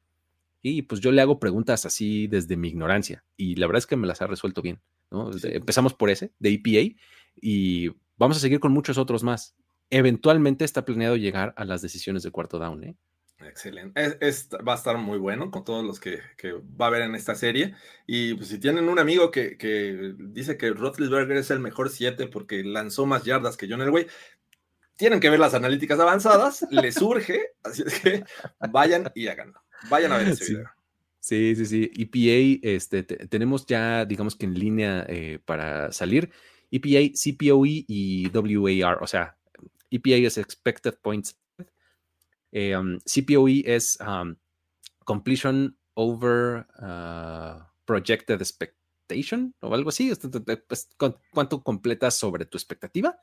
[0.62, 3.96] y pues yo le hago preguntas así desde mi ignorancia y la verdad es que
[3.96, 4.80] me las ha resuelto bien,
[5.10, 5.30] ¿no?
[5.42, 6.96] Empezamos por ese, de EPA,
[7.40, 9.54] y Vamos a seguir con muchos otros más.
[9.90, 12.84] Eventualmente está planeado llegar a las decisiones de cuarto down.
[12.84, 12.96] ¿eh?
[13.40, 14.00] Excelente.
[14.66, 16.20] va a estar muy bueno con todos los que,
[16.80, 17.74] va a haber en esta serie.
[18.06, 19.56] Y pues, si tienen un amigo que,
[20.18, 24.06] dice que Roethlisberger es el mejor 7 porque lanzó más yardas que John Elway,
[24.96, 28.24] tienen que ver las analíticas avanzadas, les surge, así es que
[28.70, 29.62] vayan y háganlo.
[29.88, 30.70] Vayan a ver ese video.
[31.20, 31.90] Sí, sí, sí.
[31.96, 36.30] EPA, este, tenemos ya, digamos que en línea eh, para salir.
[36.70, 39.36] EPA, CPOE y WAR, o sea,
[39.90, 41.38] EPA es Expected Points.
[42.52, 44.36] Eh, um, CPOE es um,
[45.04, 50.12] Completion Over uh, Projected Expectation o algo así.
[50.66, 50.90] Pues,
[51.32, 53.18] ¿Cuánto completas sobre tu expectativa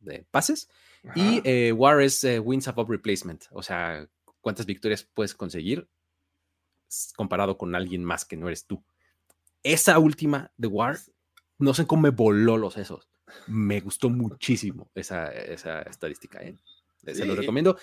[0.00, 0.68] de pases?
[1.14, 4.08] Y eh, WAR es eh, Wins Above Replacement, o sea,
[4.40, 5.88] cuántas victorias puedes conseguir
[7.16, 8.84] comparado con alguien más que no eres tú.
[9.62, 10.98] Esa última de WAR
[11.58, 13.08] no sé cómo me voló los sesos.
[13.46, 16.40] Me gustó muchísimo esa, estadística.
[16.42, 16.56] ¿eh?
[17.06, 17.78] Se lo recomiendo.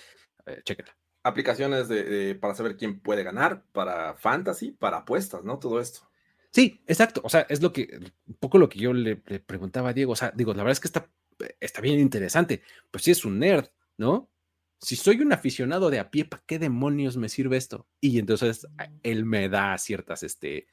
[0.46, 0.96] Eh, chéquenla.
[1.24, 5.60] Aplicaciones de, para saber quién puede ganar, para fantasy, para apuestas, ¿no?
[5.60, 6.10] Todo esto.
[6.52, 7.22] Sí, exacto.
[7.24, 10.14] O sea, es lo que, un poco lo que yo le, preguntaba a Diego.
[10.14, 11.10] O sea, digo, la verdad es que está,
[11.60, 12.62] está bien interesante.
[12.90, 13.68] Pues sí es un nerd,
[13.98, 14.30] ¿no?
[14.82, 17.88] Si soy un aficionado de a pie, ¿para qué demonios me sirve esto?
[18.00, 18.66] Y entonces
[19.04, 20.68] él me da ciertas este,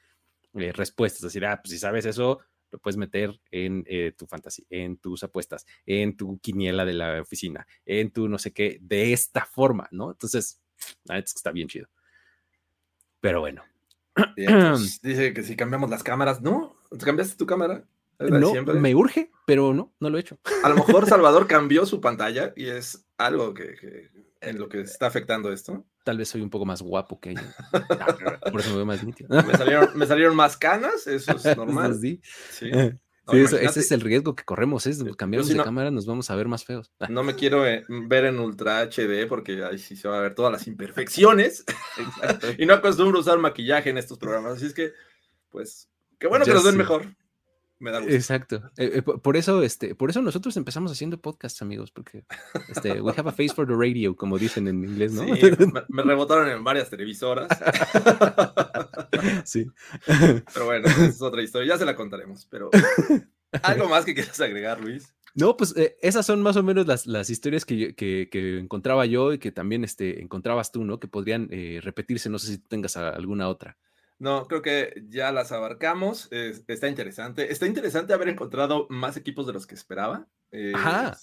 [0.53, 1.19] eh, respuestas.
[1.19, 2.39] Es decir, ah, pues si sabes eso,
[2.71, 7.21] lo puedes meter en eh, tu fantasía, en tus apuestas, en tu quiniela de la
[7.21, 10.11] oficina, en tu no sé qué, de esta forma, ¿no?
[10.11, 10.61] Entonces,
[11.09, 11.87] está bien chido.
[13.19, 13.63] Pero bueno.
[14.35, 16.75] dice que si cambiamos las cámaras, ¿no?
[17.03, 17.85] ¿Cambiaste tu cámara?
[18.19, 20.39] No, me urge, pero no, no lo he hecho.
[20.63, 24.09] A lo mejor Salvador cambió su pantalla y es algo que,
[24.41, 25.85] en lo que está afectando esto.
[26.07, 27.53] Tal vez soy un poco más guapo que ella.
[28.49, 29.27] por eso me veo más nítido.
[29.93, 31.99] me, salieron, más canas, eso es normal.
[31.99, 32.21] sí.
[32.49, 32.71] sí.
[33.33, 36.63] ese es el riesgo que corremos, es cambiamos de cámara, nos vamos a ver más
[36.63, 36.93] feos.
[37.09, 40.33] No me quiero eh, ver en Ultra HD porque ahí sí se va a ver
[40.33, 41.65] todas las imperfecciones.
[42.57, 44.93] y no acostumbro usar maquillaje en estos programas, así es que,
[45.49, 45.89] pues,
[46.19, 47.05] qué bueno que nos ven mejor.
[47.79, 48.71] Exacto.
[48.77, 52.25] Eh, eh, por eso, este, por eso nosotros empezamos haciendo podcasts, amigos, porque
[52.69, 55.23] este, we have a face for the radio, como dicen en inglés, ¿no?
[55.23, 57.47] me, rebotaron en varias televisoras.
[59.45, 59.67] sí.
[60.53, 62.47] Pero bueno, es otra historia, ya se la contaremos.
[62.49, 62.71] Pero
[63.61, 65.13] algo más que quieras agregar, Luis.
[65.35, 69.05] No, pues eh, esas son más o menos las, las historias que, que, que, encontraba
[69.05, 70.99] yo y que también este, encontrabas tú, ¿no?
[70.99, 71.49] Que podrían
[71.81, 73.77] repetirse, no sé si tengas alguna otra.
[74.19, 76.27] No, creo que ya las abarcamos.
[76.31, 77.51] está interesante.
[77.51, 80.27] Está interesante haber encontrado más equipos de los que esperaba.
[80.51, 80.73] Eh,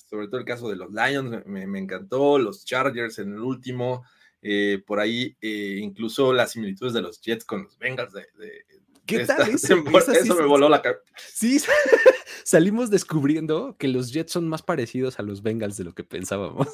[0.08, 2.38] sobre todo el caso de los Lions, me, encantó.
[2.38, 4.04] Los Chargers en el último.
[4.42, 8.26] Eh, por ahí, eh, incluso las similitudes de los Jets con los Bengals de,
[9.06, 9.48] ¿Qué tal?
[9.54, 9.76] Eso,
[10.36, 11.02] me voló la cabeza.
[11.32, 11.60] Sí,
[12.44, 16.68] salimos descubriendo que los Jets son más parecidos a los Bengals de lo que pensábamos.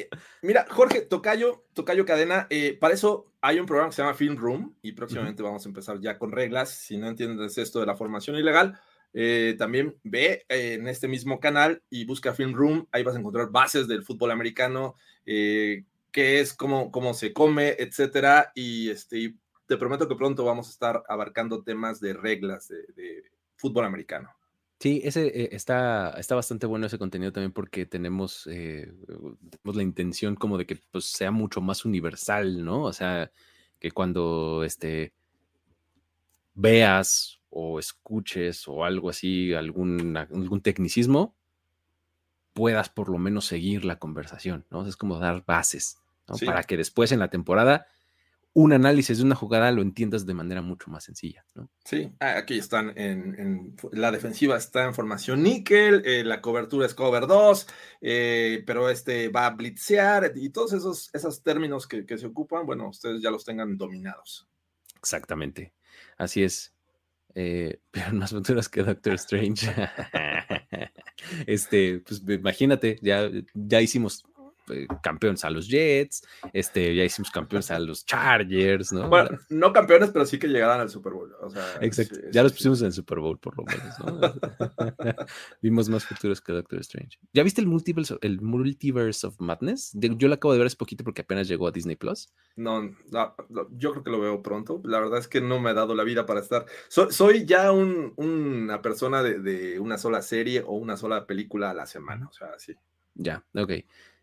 [0.00, 0.08] Eh,
[0.42, 4.36] mira, Jorge, Tocayo, Tocayo Cadena, eh, para eso hay un programa que se llama Film
[4.36, 6.70] Room y próximamente vamos a empezar ya con reglas.
[6.70, 8.78] Si no entiendes esto de la formación ilegal,
[9.12, 12.86] eh, también ve en este mismo canal y busca Film Room.
[12.92, 14.94] Ahí vas a encontrar bases del fútbol americano,
[15.24, 18.52] qué es, cómo, cómo se come, etcétera.
[18.54, 19.34] Y este,
[19.66, 23.22] te prometo que pronto vamos a estar abarcando temas de reglas de,
[23.54, 24.34] fútbol americano.
[24.80, 28.90] Sí, ese eh, está, está bastante bueno ese contenido también porque tenemos, eh,
[29.50, 32.84] tenemos la intención como de que pues, sea mucho más universal, ¿no?
[32.84, 33.30] O sea,
[33.78, 35.12] que cuando este,
[36.54, 41.36] veas o escuches o algo así, algún, algún tecnicismo,
[42.54, 44.86] puedas por lo menos seguir la conversación, ¿no?
[44.86, 46.36] Es como dar bases, ¿no?
[46.46, 47.86] Para que después en la temporada
[48.52, 51.44] un análisis de una jugada lo entiendas de manera mucho más sencilla.
[51.54, 51.70] ¿no?
[51.84, 56.94] Sí, ah, aquí están en, la defensiva está en formación níquel, eh, la cobertura es
[56.94, 57.66] cover 2,
[58.00, 62.88] eh, pero este va a blitzear y todos esos, esos términos que, se ocupan, bueno,
[62.88, 64.48] ustedes ya los tengan dominados.
[64.96, 65.72] Exactamente,
[66.18, 66.74] así es.
[67.36, 69.72] Eh, pero más futuras que Doctor Strange.
[71.46, 74.24] este, pues imagínate, ya, ya hicimos
[74.72, 79.08] eh, campeones a los Jets, este, ya hicimos campeones a los Chargers, ¿no?
[79.08, 81.34] Bueno, no campeones, pero sí que llegaran al Super Bowl.
[81.80, 84.20] Exacto, ya los pusimos en el Super Bowl, por lo menos, ¿no?
[85.62, 87.18] Vimos más futuros que Doctor Strange.
[87.32, 89.92] ¿Ya viste el Multiverse, el Multiverse of Madness?
[89.94, 92.28] Yo lo acabo de ver hace poquito porque apenas llegó a Disney Plus.
[92.56, 92.82] No,
[93.72, 94.80] yo creo que lo veo pronto.
[94.84, 96.66] La verdad es que no me ha dado la vida para estar.
[96.88, 101.86] soy ya una persona de, de una sola serie o una sola película a la
[101.86, 102.74] semana, o sea, sí.
[103.14, 103.72] Ya, ok.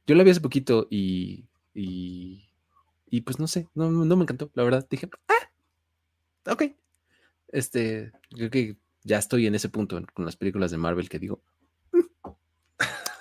[0.08, 1.44] Yo la vi hace poquito y,
[1.74, 4.88] y, pues no sé, no, me encantó, la verdad.
[4.90, 6.64] Dije, ah, ok.
[7.50, 11.42] Este, creo que ya estoy en ese punto con las películas de Marvel que digo,
[11.92, 12.30] mm,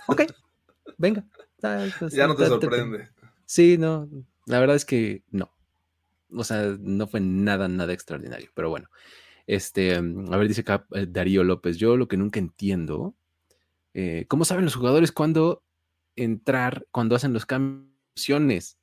[0.07, 0.23] ok,
[0.97, 1.25] venga.
[1.61, 3.09] ya no te sorprende.
[3.45, 4.09] Sí, no,
[4.47, 5.51] la verdad es que no.
[6.31, 8.89] O sea, no fue nada, nada extraordinario, pero bueno.
[9.49, 13.15] Este, mm, a ver, dice acá eh, Darío López, yo lo que nunca entiendo,
[13.93, 15.65] eh, ¿cómo saben los jugadores cuando
[16.17, 18.79] entrar cuando hacen los cambios.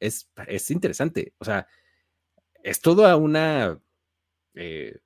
[0.00, 1.34] es, es interesante.
[1.38, 1.66] O sea,
[2.62, 3.80] es toda una
[4.54, 4.98] eh,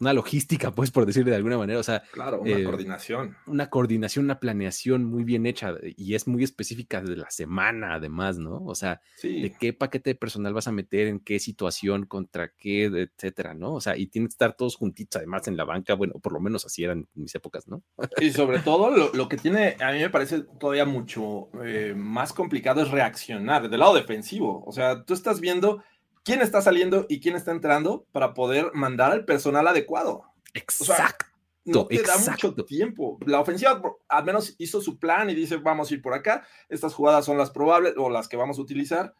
[0.00, 1.78] una logística, pues, por decirlo de alguna manera.
[1.78, 3.36] O sea, claro, una eh, coordinación.
[3.46, 8.38] Una coordinación, una planeación muy bien hecha y es muy específica de la semana, además,
[8.38, 8.64] ¿no?
[8.64, 12.84] O sea, de qué paquete de personal vas a meter, en qué situación, contra qué,
[12.84, 13.74] etcétera, ¿no?
[13.74, 15.94] O sea, y tienen que estar todos juntitos, además, en la banca.
[15.94, 17.82] Bueno, por lo menos así eran mis épocas, ¿no?
[18.20, 22.82] Y sobre todo, lo, que tiene, a mí me parece todavía mucho eh, más complicado
[22.82, 24.64] es reaccionar del lado defensivo.
[24.66, 25.82] O sea, tú estás viendo
[26.24, 30.24] quién está saliendo y quién está entrando para poder mandar al personal adecuado.
[30.54, 31.26] Exacto.
[31.64, 33.18] no te da mucho tiempo.
[33.26, 36.94] La ofensiva al menos hizo su plan y dice, vamos a ir por acá, estas
[36.94, 39.14] jugadas son las probables o las que vamos a utilizar.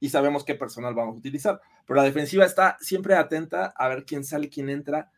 [0.00, 1.60] y sabemos qué personal vamos a utilizar.
[1.86, 5.12] Pero la defensiva está siempre atenta a ver quién sale, quién entra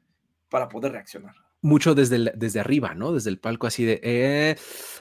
[0.51, 1.35] para poder reaccionar.
[1.63, 3.13] Mucho desde, desde arriba, ¿no?
[3.13, 4.57] Desde el palco así de eh,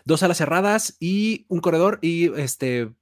[0.05, 2.93] dos alas cerradas y un corredor y este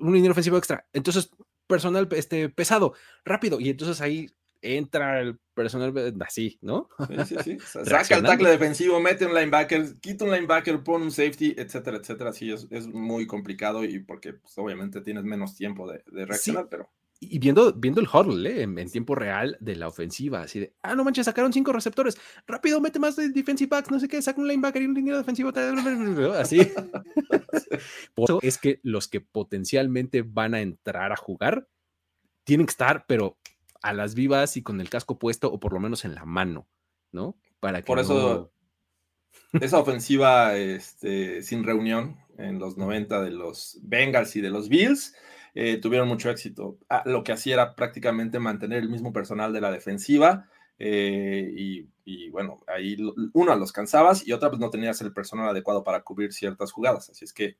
[0.00, 0.86] un línea ofensivo extra.
[0.92, 1.30] Entonces,
[1.66, 2.94] personal este, pesado,
[3.24, 3.60] rápido.
[3.60, 4.30] Y entonces ahí
[4.62, 6.88] entra el personal así, ¿no?
[7.08, 7.58] Sí, sí, sí.
[7.84, 12.32] Saca el tackle defensivo, mete un linebacker, quita un linebacker, pone un safety, etcétera, etcétera.
[12.32, 16.90] Sí, es, es muy complicado y porque pues, obviamente tienes menos tiempo de, reaccionar, pero
[17.18, 18.62] y viendo, viendo el huddle ¿eh?
[18.62, 22.80] en, tiempo real de la ofensiva, así de, ah, no manches, sacaron cinco receptores, rápido,
[22.80, 25.50] mete más de defensive backs, no sé qué, saca un linebacker y un línea defensivo,
[26.32, 26.58] así.
[28.14, 31.68] Por eso es que los que potencialmente van a entrar a jugar
[32.44, 33.38] tienen que estar, pero
[33.82, 36.68] a las vivas y con el casco puesto o por lo menos en la mano,
[37.12, 37.36] ¿no?
[37.60, 38.52] Para que por eso
[39.60, 45.14] esa ofensiva este, sin reunión en los 90 de los Bengals y de los Bills
[45.58, 46.76] eh, tuvieron mucho éxito.
[46.90, 51.50] Ah, lo que hacía era prácticamente mantener el mismo personal de la defensiva eh,
[52.04, 52.94] y, bueno, ahí
[53.32, 57.08] uno los cansabas y otra pues no tenías el personal adecuado para cubrir ciertas jugadas.
[57.08, 57.56] Así es que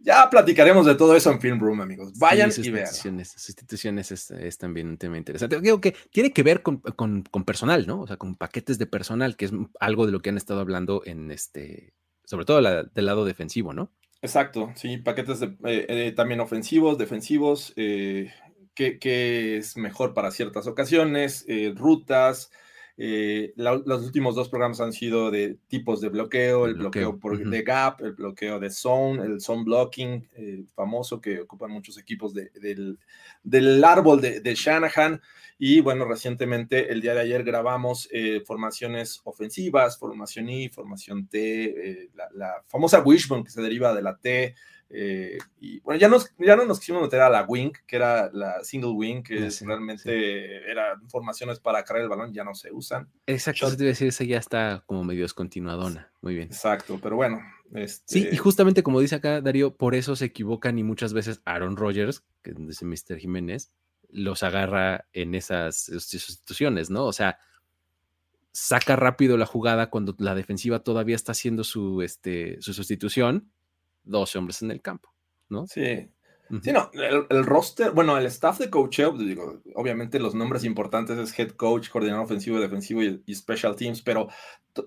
[0.00, 2.18] ya platicaremos de todo eso en Film Room, amigos.
[2.18, 2.88] Vayan y vean.
[2.88, 5.60] Sustituciones es, es, también un tema interesante.
[5.60, 8.00] Digo que tiene que ver con, con, con, personal, ¿no?
[8.00, 11.02] O sea, con paquetes de personal, que es algo de lo que han estado hablando
[11.04, 11.94] en este,
[12.24, 13.92] sobre todo del lado defensivo, ¿no?
[14.20, 18.32] Exacto, sí, paquetes de, eh, eh, también ofensivos, defensivos, eh,
[18.74, 22.50] que, es mejor para ciertas ocasiones, rutas.
[22.96, 28.00] los últimos dos programas han sido de tipos de bloqueo, el, bloqueo, por, de gap,
[28.02, 30.28] el bloqueo de zone, el zone blocking,
[30.74, 32.98] famoso que ocupan muchos equipos del,
[33.42, 35.20] del, árbol de, de Shanahan.
[35.60, 41.64] Y bueno, recientemente, el día de ayer grabamos eh, formaciones ofensivas, formación I, formación T,
[41.64, 44.54] eh, la, famosa wishbone que se deriva de la T.
[44.90, 48.30] Eh, y bueno, ya, nos, ya no nos quisimos meter a la wing, que era
[48.32, 53.10] la single wing, que realmente eran formaciones para cargar el balón, ya no se usan.
[53.26, 56.10] Exacto, te iba a decir, esa ya está como medio descontinuadona.
[56.22, 56.46] Muy bien.
[56.46, 57.40] Exacto, pero bueno.
[58.06, 61.42] Sí, y este justamente como dice acá Darío, por eso se equivocan y muchas veces
[61.44, 63.18] Aaron Rodgers, que dice Mr.
[63.18, 63.72] Jiménez,
[64.08, 67.04] los agarra en esas sustituciones, ¿no?
[67.06, 67.38] O sea,
[68.52, 73.52] saca rápido la jugada cuando la defensiva todavía está haciendo su, este, su sustitución,
[74.02, 75.14] dos hombres en el campo,
[75.48, 75.66] ¿no?
[75.66, 76.10] Sí.
[76.62, 81.18] Sí, no, el, roster, bueno, el staff de coacheo, pues, digo, obviamente los nombres importantes
[81.18, 84.28] es head coach, coordinador ofensivo, defensivo y, special teams, pero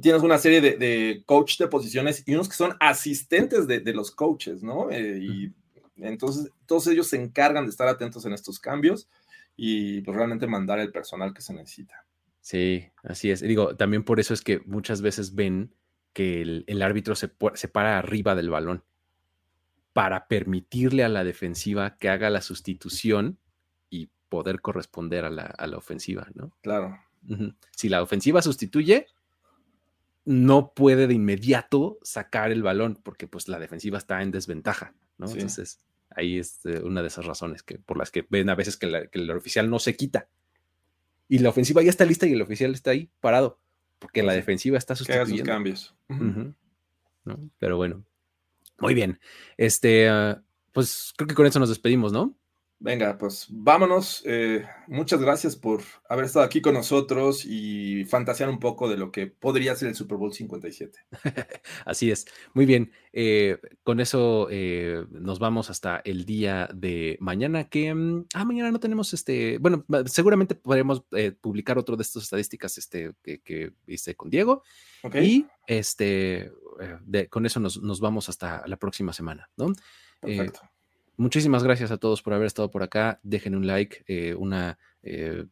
[0.02, 3.94] tienes una serie de, de, coach de posiciones y unos que son asistentes de, de
[3.94, 4.90] los coaches, ¿no?
[4.90, 5.54] Eh, y
[5.98, 9.10] entonces, todos ellos se encargan de estar atentos en estos cambios
[9.56, 12.06] y pues, realmente mandar el personal que se necesita.
[12.40, 13.42] Sí, así es.
[13.42, 15.76] Digo, también por eso es que muchas veces ven
[16.14, 18.84] que el, árbitro se, se, para arriba del balón
[19.94, 23.40] para permitirle a la defensiva que haga la sustitución
[23.90, 26.56] y poder corresponder a la, ofensiva, ¿no?
[26.62, 26.98] Claro.
[27.76, 29.08] Si la ofensiva sustituye,
[30.24, 35.32] no puede de inmediato sacar el balón porque pues la defensiva está en desventaja, ¿no?
[35.32, 35.80] Entonces,
[36.14, 39.10] Ahí es eh, una de esas razones que, por las que ven a veces que,
[39.12, 40.28] el oficial no se quita.
[41.30, 43.60] Y la ofensiva ya está lista y el oficial está ahí parado,
[43.98, 45.38] porque la defensiva está sustituyendo.
[45.38, 45.96] sus cambios.
[47.60, 48.04] Pero bueno,
[48.80, 49.20] muy bien.
[49.56, 50.44] Este, ah,
[50.74, 52.36] pues creo que con eso nos despedimos, ¿no?
[52.84, 54.24] Venga, pues vámonos.
[54.26, 59.12] Eh, muchas gracias por haber estado aquí con nosotros y fantasear un poco de lo
[59.12, 60.98] que podría ser el Super Bowl 57.
[61.86, 62.26] Así es.
[62.56, 62.92] Muy bien.
[63.14, 68.72] Eh, con eso eh, nos vamos hasta el día de mañana, que mm, ah, mañana
[68.72, 69.60] no tenemos este.
[69.60, 71.04] Bueno, seguramente podremos
[71.40, 74.64] publicar otro de estas estadísticas este, que, hice con Diego.
[75.14, 76.52] Y este
[77.30, 79.72] con eso nos, nos, vamos hasta la próxima semana, ¿no?
[80.20, 80.71] Perfecto.
[81.18, 83.20] Muchísimas gracias a todos por haber estado por acá.
[83.24, 85.46] Dejen un like, eh, una eh,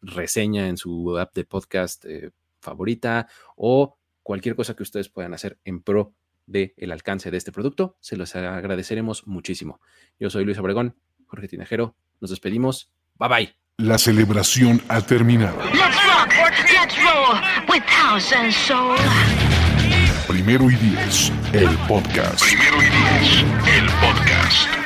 [0.00, 5.58] reseña en su app de podcast eh, favorita o cualquier cosa que ustedes puedan hacer
[5.64, 6.12] en pro
[6.46, 7.96] del el alcance de este producto.
[8.00, 9.80] Se los agradeceremos muchísimo.
[10.18, 10.96] Yo soy Luis Obregón,
[11.26, 11.96] Jorge Tinajero.
[12.20, 12.90] Nos despedimos.
[13.18, 13.54] Bye bye.
[13.78, 15.58] La celebración ha terminado.
[20.28, 22.42] Primero y diez, el podcast.
[22.42, 23.44] Primero y diez,
[23.76, 24.85] el podcast.